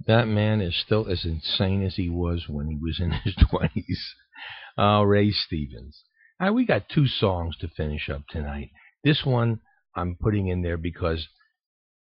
That 0.06 0.28
man 0.28 0.62
is 0.62 0.76
still 0.76 1.08
as 1.08 1.24
insane 1.26 1.84
as 1.84 1.96
he 1.96 2.10
was 2.10 2.46
when 2.48 2.68
he 2.68 2.76
was 2.76 3.00
in 3.00 3.12
his 3.24 3.36
20s. 3.36 3.70
Oh, 4.78 4.84
uh, 4.84 5.04
Ray 5.04 5.32
Stevens. 5.32 6.04
All 6.40 6.48
right, 6.48 6.54
we 6.54 6.66
got 6.66 6.90
two 6.90 7.08
songs 7.08 7.56
to 7.58 7.68
finish 7.68 8.10
up 8.10 8.24
tonight. 8.30 8.72
This 9.04 9.24
one 9.24 9.60
I'm 9.96 10.18
putting 10.20 10.48
in 10.48 10.62
there 10.62 10.78
because 10.78 11.28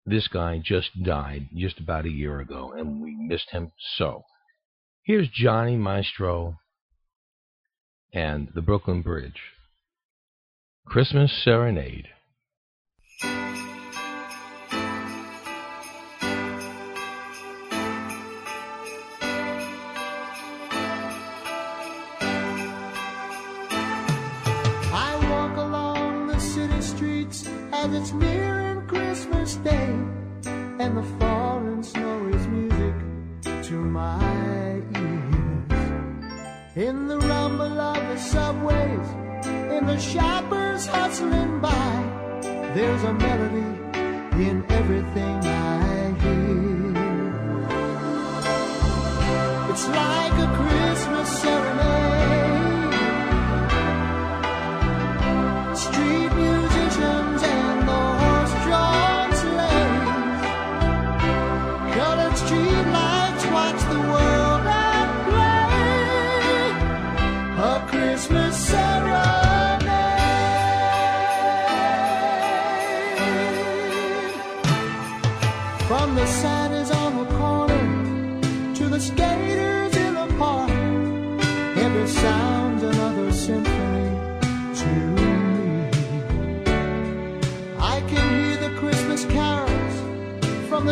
this 0.06 0.28
guy 0.28 0.60
just 0.62 1.02
died 1.02 1.48
just 1.54 1.78
about 1.80 2.04
a 2.04 2.10
year 2.10 2.40
ago, 2.40 2.72
and 2.76 3.00
we 3.00 3.16
missed 3.16 3.50
him 3.50 3.72
so. 3.96 4.24
Here's 5.02 5.28
Johnny 5.28 5.76
Maestro 5.76 6.58
and 8.12 8.48
the 8.54 8.62
Brooklyn 8.62 9.02
Bridge. 9.02 9.40
Christmas 10.86 11.32
Serenade. 11.44 12.08
As 27.90 28.02
it's 28.02 28.12
nearing 28.12 28.86
Christmas 28.86 29.56
Day, 29.56 29.94
and 30.78 30.96
the 30.96 31.02
falling 31.18 31.82
snow 31.82 32.28
is 32.28 32.46
music 32.46 32.94
to 33.64 33.74
my 33.74 34.82
ears. 34.96 35.72
In 36.76 37.08
the 37.08 37.18
rumble 37.18 37.80
of 37.80 38.08
the 38.08 38.16
subways, 38.16 39.08
in 39.76 39.86
the 39.86 39.98
shoppers 39.98 40.86
hustling 40.86 41.60
by, 41.60 42.04
there's 42.74 43.02
a 43.04 43.12
melody 43.12 43.70
in 44.48 44.64
everything 44.68 45.36
I 45.44 46.12
hear. 46.22 46.90
It's 49.70 49.86
like 49.88 50.32
a 50.32 50.48
Christmas 50.56 51.42
serenade. 51.42 51.69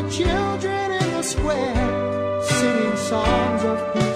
The 0.03 0.11
children 0.11 0.93
in 0.93 1.11
the 1.11 1.23
square, 1.23 2.43
singing 2.43 2.97
songs 2.97 3.65
of 3.65 3.95
peace 3.95 4.08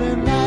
the 0.00 0.16
feeling 0.16 0.39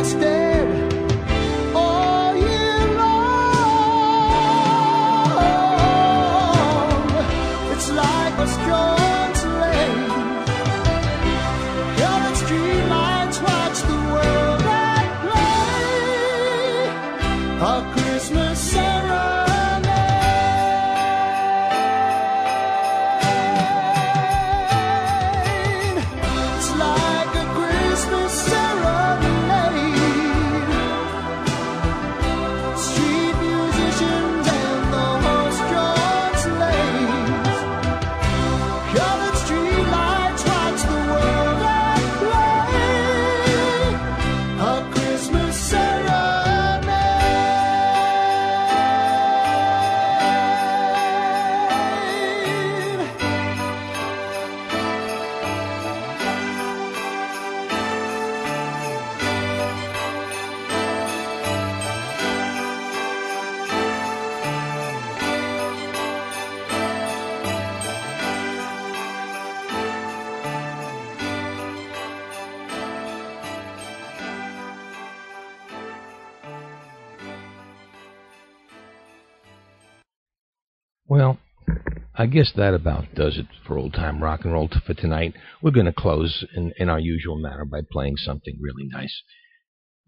guess 82.33 82.51
that 82.55 82.73
about 82.73 83.13
does 83.13 83.37
it 83.37 83.45
for 83.65 83.77
old 83.77 83.93
time 83.93 84.21
rock 84.21 84.41
and 84.43 84.51
roll 84.51 84.67
t- 84.67 84.79
for 84.85 84.95
tonight. 84.95 85.35
We're 85.61 85.71
going 85.71 85.85
to 85.85 85.93
close 85.93 86.43
in, 86.55 86.73
in 86.77 86.89
our 86.89 86.99
usual 86.99 87.37
manner 87.37 87.63
by 87.63 87.81
playing 87.91 88.17
something 88.17 88.57
really 88.59 88.87
nice. 88.87 89.21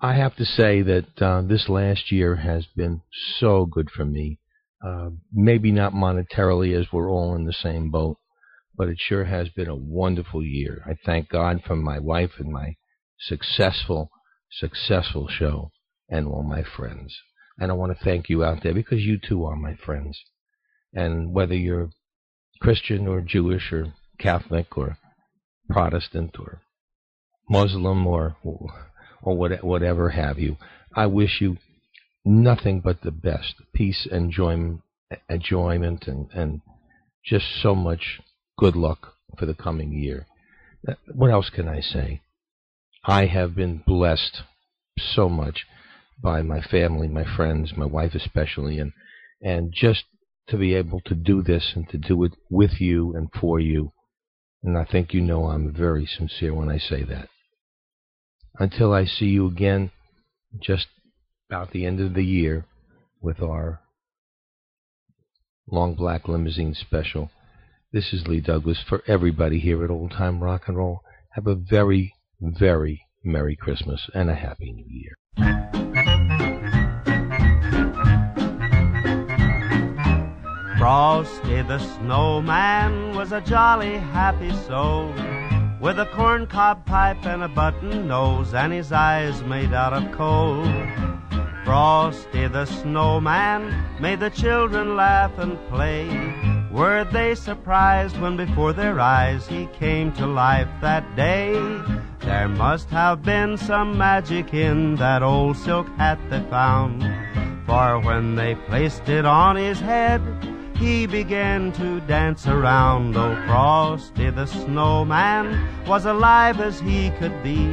I 0.02 0.16
have 0.16 0.36
to 0.38 0.46
say 0.46 0.82
that 0.82 1.22
uh, 1.22 1.44
this 1.44 1.70
last 1.70 2.12
year 2.12 2.36
has 2.38 2.66
been 2.76 3.02
so 3.38 3.66
good 3.66 3.90
for 3.92 4.06
me. 4.06 4.40
Uh, 4.84 5.12
maybe 5.32 5.72
not 5.72 5.94
monetarily, 5.94 6.78
as 6.80 6.88
we're 6.92 7.12
all 7.12 7.36
in 7.36 7.46
the 7.46 7.54
same 7.54 7.92
boat, 7.92 8.18
but 8.76 8.90
it 8.90 8.98
sure 9.00 9.26
has 9.26 9.50
been 9.50 9.70
a 9.70 9.76
wonderful 9.76 10.44
year. 10.44 10.84
I 10.86 10.96
thank 11.06 11.30
God 11.30 11.62
for 11.66 11.76
my 11.76 12.00
wife 12.00 12.32
and 12.40 12.52
my 12.52 12.76
successful, 13.20 14.10
successful 14.52 15.28
show 15.28 15.72
and 16.10 16.28
all 16.28 16.44
my 16.44 16.64
friends. 16.64 17.16
And 17.60 17.72
I 17.72 17.76
want 17.76 17.98
to 17.98 18.04
thank 18.04 18.30
you 18.30 18.44
out 18.44 18.64
there 18.64 18.74
because 18.74 19.02
you 19.02 19.20
too 19.20 19.46
are 19.46 19.56
my 19.56 19.76
friends. 19.76 20.20
And 20.92 21.34
whether 21.34 21.56
you're 21.56 21.90
Christian 22.66 23.08
or 23.08 23.22
Jewish 23.22 23.72
or 23.72 23.94
Catholic 24.18 24.76
or 24.76 24.98
Protestant 25.70 26.36
or 26.40 26.62
Muslim 27.48 28.08
or 28.08 28.38
or 28.44 29.38
what, 29.38 29.64
whatever 29.64 30.10
have 30.10 30.40
you, 30.40 30.58
I 30.96 31.06
wish 31.06 31.42
you 31.42 31.58
nothing 32.26 32.80
but 32.80 33.02
the 33.02 33.12
best, 33.12 33.54
peace, 33.72 34.08
enjoyment, 34.12 34.82
enjoyment, 35.30 36.08
and 36.08 36.28
and 36.34 36.62
just 37.24 37.46
so 37.62 37.76
much 37.76 38.20
good 38.58 38.76
luck 38.76 39.14
for 39.38 39.46
the 39.46 39.54
coming 39.54 39.92
year. 39.92 40.26
Uh, 40.88 40.94
What 41.14 41.30
else 41.30 41.52
can 41.52 41.68
I 41.68 41.82
say? 41.82 42.22
I 43.04 43.28
have 43.28 43.54
been 43.54 43.84
blessed 43.86 44.42
so 44.98 45.30
much 45.30 45.68
by 46.20 46.42
my 46.42 46.62
family, 46.62 47.08
my 47.08 47.26
friends, 47.38 47.74
my 47.78 47.86
wife 47.86 48.16
especially, 48.16 48.80
and 48.80 48.92
and 49.40 49.72
just 49.72 50.06
to 50.50 50.58
be 50.58 50.74
able 50.76 51.02
to 51.02 51.16
do 51.16 51.42
this 51.42 51.74
and 51.76 51.90
to 51.90 51.98
do 51.98 52.24
it 52.24 52.34
with 52.50 52.80
you 52.80 53.16
and 53.16 53.30
for 53.40 53.60
you. 53.60 53.92
And 54.64 54.78
I 54.78 54.86
think 54.86 55.14
you 55.14 55.22
know 55.22 55.46
I'm 55.46 55.74
very 55.74 56.06
sincere 56.06 56.54
when 56.54 56.70
I 56.70 56.78
say 56.78 57.04
that. 57.04 57.30
Until 58.58 58.94
I 58.94 59.06
see 59.06 59.26
you 59.26 59.48
again, 59.48 59.92
just 60.60 60.88
about 61.50 61.72
the 61.72 61.86
end 61.86 62.00
of 62.00 62.14
the 62.14 62.24
year, 62.24 62.66
with 63.26 63.42
our 63.42 63.82
Long 65.70 65.96
Black 65.96 66.28
Limousine 66.28 66.76
special. 66.76 67.32
This 67.92 68.14
is 68.14 68.28
Lee 68.28 68.40
Douglas 68.40 68.84
for 68.88 69.02
everybody 69.08 69.60
here 69.60 69.84
at 69.84 69.90
Old 69.90 70.12
Time 70.12 70.44
Rock 70.44 70.68
and 70.68 70.78
Roll. 70.78 71.02
Have 71.32 71.48
a 71.48 71.56
very, 71.56 72.14
very 72.40 73.02
Merry 73.24 73.56
Christmas 73.56 74.08
and 74.14 74.30
a 74.30 74.36
Happy 74.36 74.72
New 74.72 74.86
Year. 74.88 75.16
Frosty 80.86 81.64
the 81.64 81.80
snowman 81.80 83.16
was 83.16 83.32
a 83.32 83.42
jolly 83.42 83.98
happy 83.98 84.54
soul 84.68 85.12
with 85.82 85.98
a 85.98 86.06
corncob 86.14 86.86
pipe 86.86 87.26
and 87.26 87.42
a 87.42 87.48
button 87.48 88.08
nose 88.08 88.54
and 88.54 88.72
his 88.72 88.92
eyes 88.92 89.42
made 89.42 89.74
out 89.74 89.94
of 89.94 90.12
coal. 90.12 90.64
Frosty 91.64 92.48
the 92.48 92.66
snowman 92.66 93.74
made 94.00 94.20
the 94.20 94.30
children 94.30 94.96
laugh 94.96 95.36
and 95.40 95.58
play. 95.70 96.06
Were 96.70 97.04
they 97.04 97.34
surprised 97.34 98.22
when 98.22 98.38
before 98.38 98.72
their 98.72 99.00
eyes 99.00 99.48
he 99.48 99.66
came 99.80 100.12
to 100.14 100.28
life 100.28 100.70
that 100.82 101.16
day? 101.16 101.54
There 102.20 102.48
must 102.48 102.92
have 102.92 103.24
been 103.24 103.58
some 103.58 103.98
magic 103.98 104.54
in 104.54 104.98
that 104.98 105.24
old 105.24 105.58
silk 105.58 105.88
hat 105.98 106.20
they 106.30 106.44
found. 106.52 107.02
For 107.66 108.00
when 108.02 108.36
they 108.36 108.54
placed 108.54 109.10
it 109.10 109.26
on 109.26 109.56
his 109.56 109.80
head, 109.80 110.22
he 110.78 111.08
began 111.08 111.72
to 111.74 112.00
dance 112.02 112.48
around. 112.48 113.16
Oh, 113.16 113.36
Frosty 113.48 114.30
the 114.30 114.46
snowman 114.46 115.86
was 115.88 116.06
alive 116.06 116.60
as 116.60 116.80
he 116.80 117.12
could 117.12 117.44
be. 117.44 117.66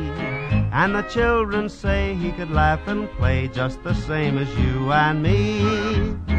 And 0.73 0.95
the 0.95 1.03
children 1.03 1.69
say 1.69 2.15
he 2.15 2.33
could 2.33 2.51
laugh 2.51 2.87
and 2.87 3.11
play 3.13 3.49
just 3.49 3.83
the 3.83 3.95
same 3.95 4.39
as 4.39 4.49
you 4.59 4.93
and 4.93 5.23
me. 5.23 6.32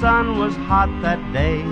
Sun 0.00 0.38
was 0.38 0.54
hot 0.56 0.90
that 1.02 1.20
day. 1.32 1.62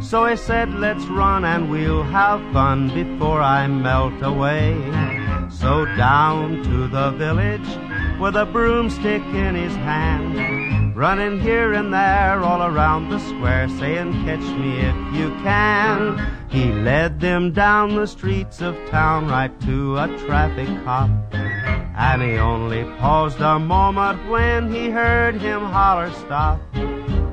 So 0.00 0.26
he 0.26 0.36
said, 0.36 0.74
Let's 0.74 1.04
run 1.06 1.44
and 1.44 1.70
we'll 1.70 2.02
have 2.02 2.40
fun 2.52 2.88
before 2.94 3.40
I 3.40 3.66
melt 3.66 4.22
away. 4.22 4.74
So 5.50 5.84
down 5.96 6.62
to 6.62 6.88
the 6.88 7.10
village 7.12 7.68
with 8.20 8.36
a 8.36 8.46
broomstick 8.46 9.22
in 9.22 9.54
his 9.54 9.74
hand, 9.76 10.96
running 10.96 11.40
here 11.40 11.72
and 11.72 11.92
there 11.92 12.40
all 12.40 12.62
around 12.62 13.08
the 13.08 13.18
square, 13.18 13.68
saying, 13.68 14.12
Catch 14.24 14.48
me 14.58 14.80
if 14.80 14.96
you 15.14 15.30
can. 15.42 16.38
He 16.50 16.72
led 16.72 17.20
them 17.20 17.52
down 17.52 17.96
the 17.96 18.06
streets 18.06 18.60
of 18.60 18.76
town 18.88 19.28
right 19.28 19.58
to 19.62 19.98
a 19.98 20.08
traffic 20.26 20.68
cop. 20.84 21.10
And 21.32 22.22
he 22.22 22.36
only 22.36 22.84
paused 22.98 23.40
a 23.40 23.58
moment 23.58 24.28
when 24.30 24.72
he 24.72 24.90
heard 24.90 25.34
him 25.40 25.62
holler 25.62 26.10
stop. 26.12 26.60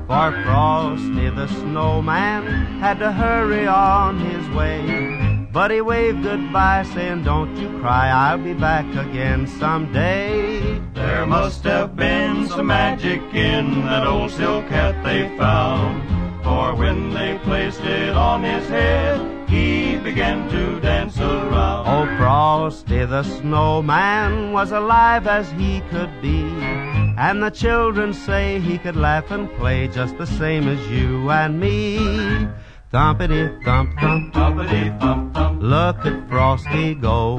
For 0.06 0.30
Frosty 0.44 1.30
the 1.30 1.48
snowman 1.48 2.46
had 2.78 3.00
to 3.00 3.10
hurry 3.10 3.66
on 3.66 4.20
his 4.20 4.48
way. 4.54 5.48
But 5.52 5.72
he 5.72 5.80
waved 5.80 6.22
goodbye 6.22 6.84
saying, 6.94 7.24
don't 7.24 7.56
you 7.56 7.68
cry, 7.80 8.10
I'll 8.10 8.38
be 8.38 8.54
back 8.54 8.86
again 8.94 9.48
someday. 9.48 10.80
There 10.94 11.26
must 11.26 11.64
have 11.64 11.96
been 11.96 12.46
some 12.46 12.68
magic 12.68 13.20
in 13.34 13.82
that 13.86 14.06
old 14.06 14.30
silk 14.30 14.66
hat 14.66 15.02
they 15.02 15.36
found. 15.36 16.04
For 16.44 16.76
when 16.76 17.12
they 17.12 17.40
placed 17.42 17.80
it 17.80 18.14
on 18.14 18.44
his 18.44 18.68
head, 18.68 19.48
he 19.48 19.96
began 19.96 20.48
to 20.50 20.78
dance 20.78 21.18
around. 21.18 21.86
Oh, 21.88 22.16
Frosty 22.16 23.04
the 23.04 23.24
snowman 23.24 24.52
was 24.52 24.70
alive 24.70 25.26
as 25.26 25.50
he 25.52 25.80
could 25.90 26.12
be. 26.22 26.95
And 27.18 27.42
the 27.42 27.48
children 27.48 28.12
say 28.12 28.60
he 28.60 28.76
could 28.76 28.94
laugh 28.94 29.30
and 29.30 29.50
play 29.56 29.88
just 29.88 30.18
the 30.18 30.26
same 30.26 30.68
as 30.68 30.86
you 30.88 31.30
and 31.30 31.58
me. 31.58 31.96
Thumpity 32.92 33.64
thump 33.64 33.98
thump, 33.98 34.34
Thumpity 34.34 35.00
thump 35.00 35.34
thump, 35.34 35.62
look 35.62 35.96
at 36.04 36.28
Frosty 36.28 36.94
go. 36.94 37.38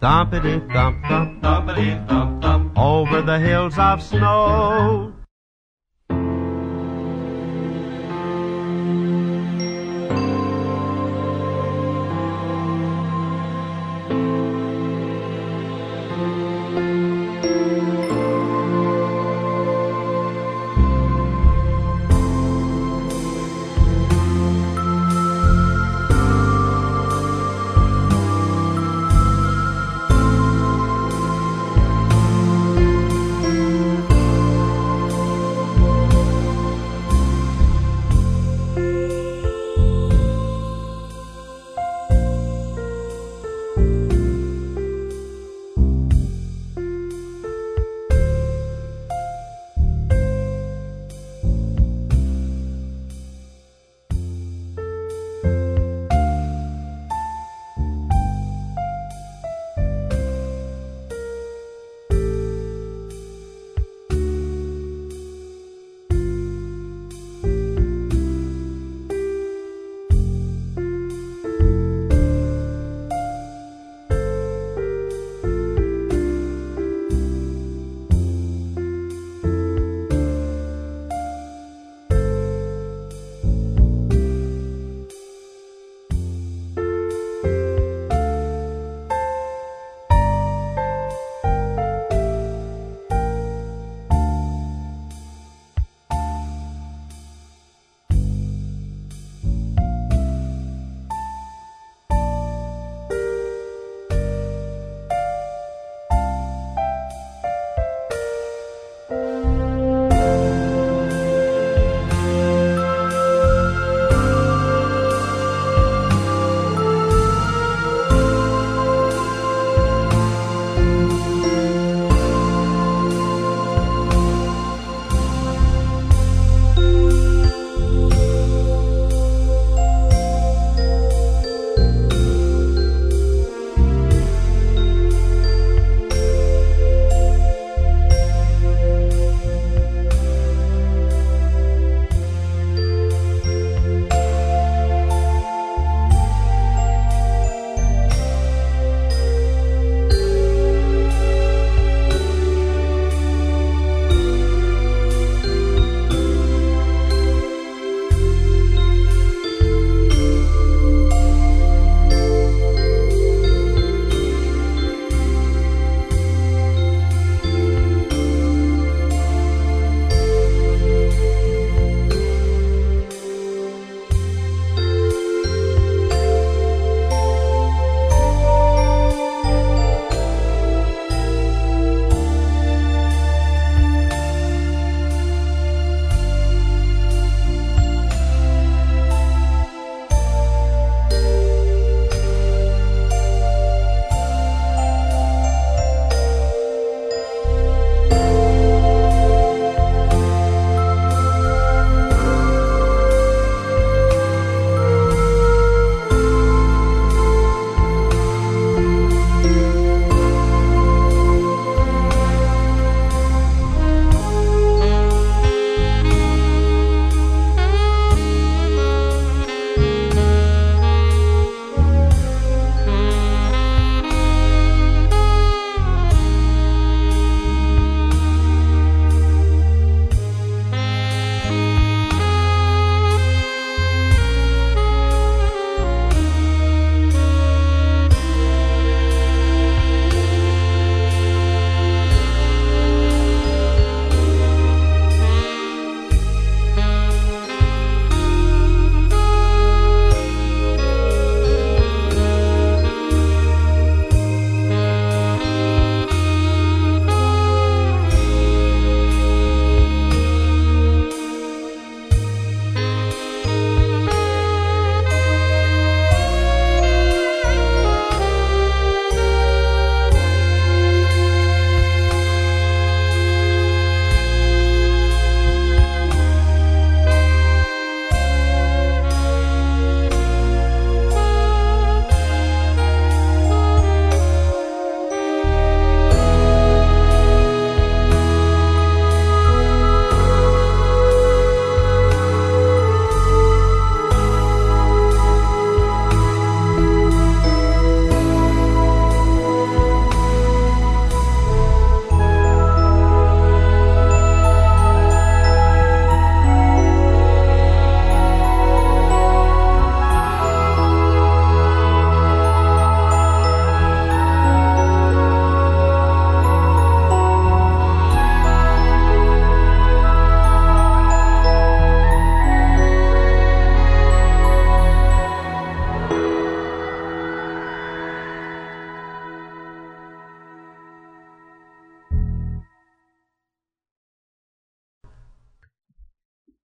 Thumpity 0.00 0.72
thump 0.72 1.04
thump, 1.06 1.42
thumpity 1.42 2.08
thump 2.08 2.42
thump, 2.42 2.78
over 2.78 3.22
the 3.22 3.40
hills 3.40 3.76
of 3.76 4.00
snow. 4.00 5.15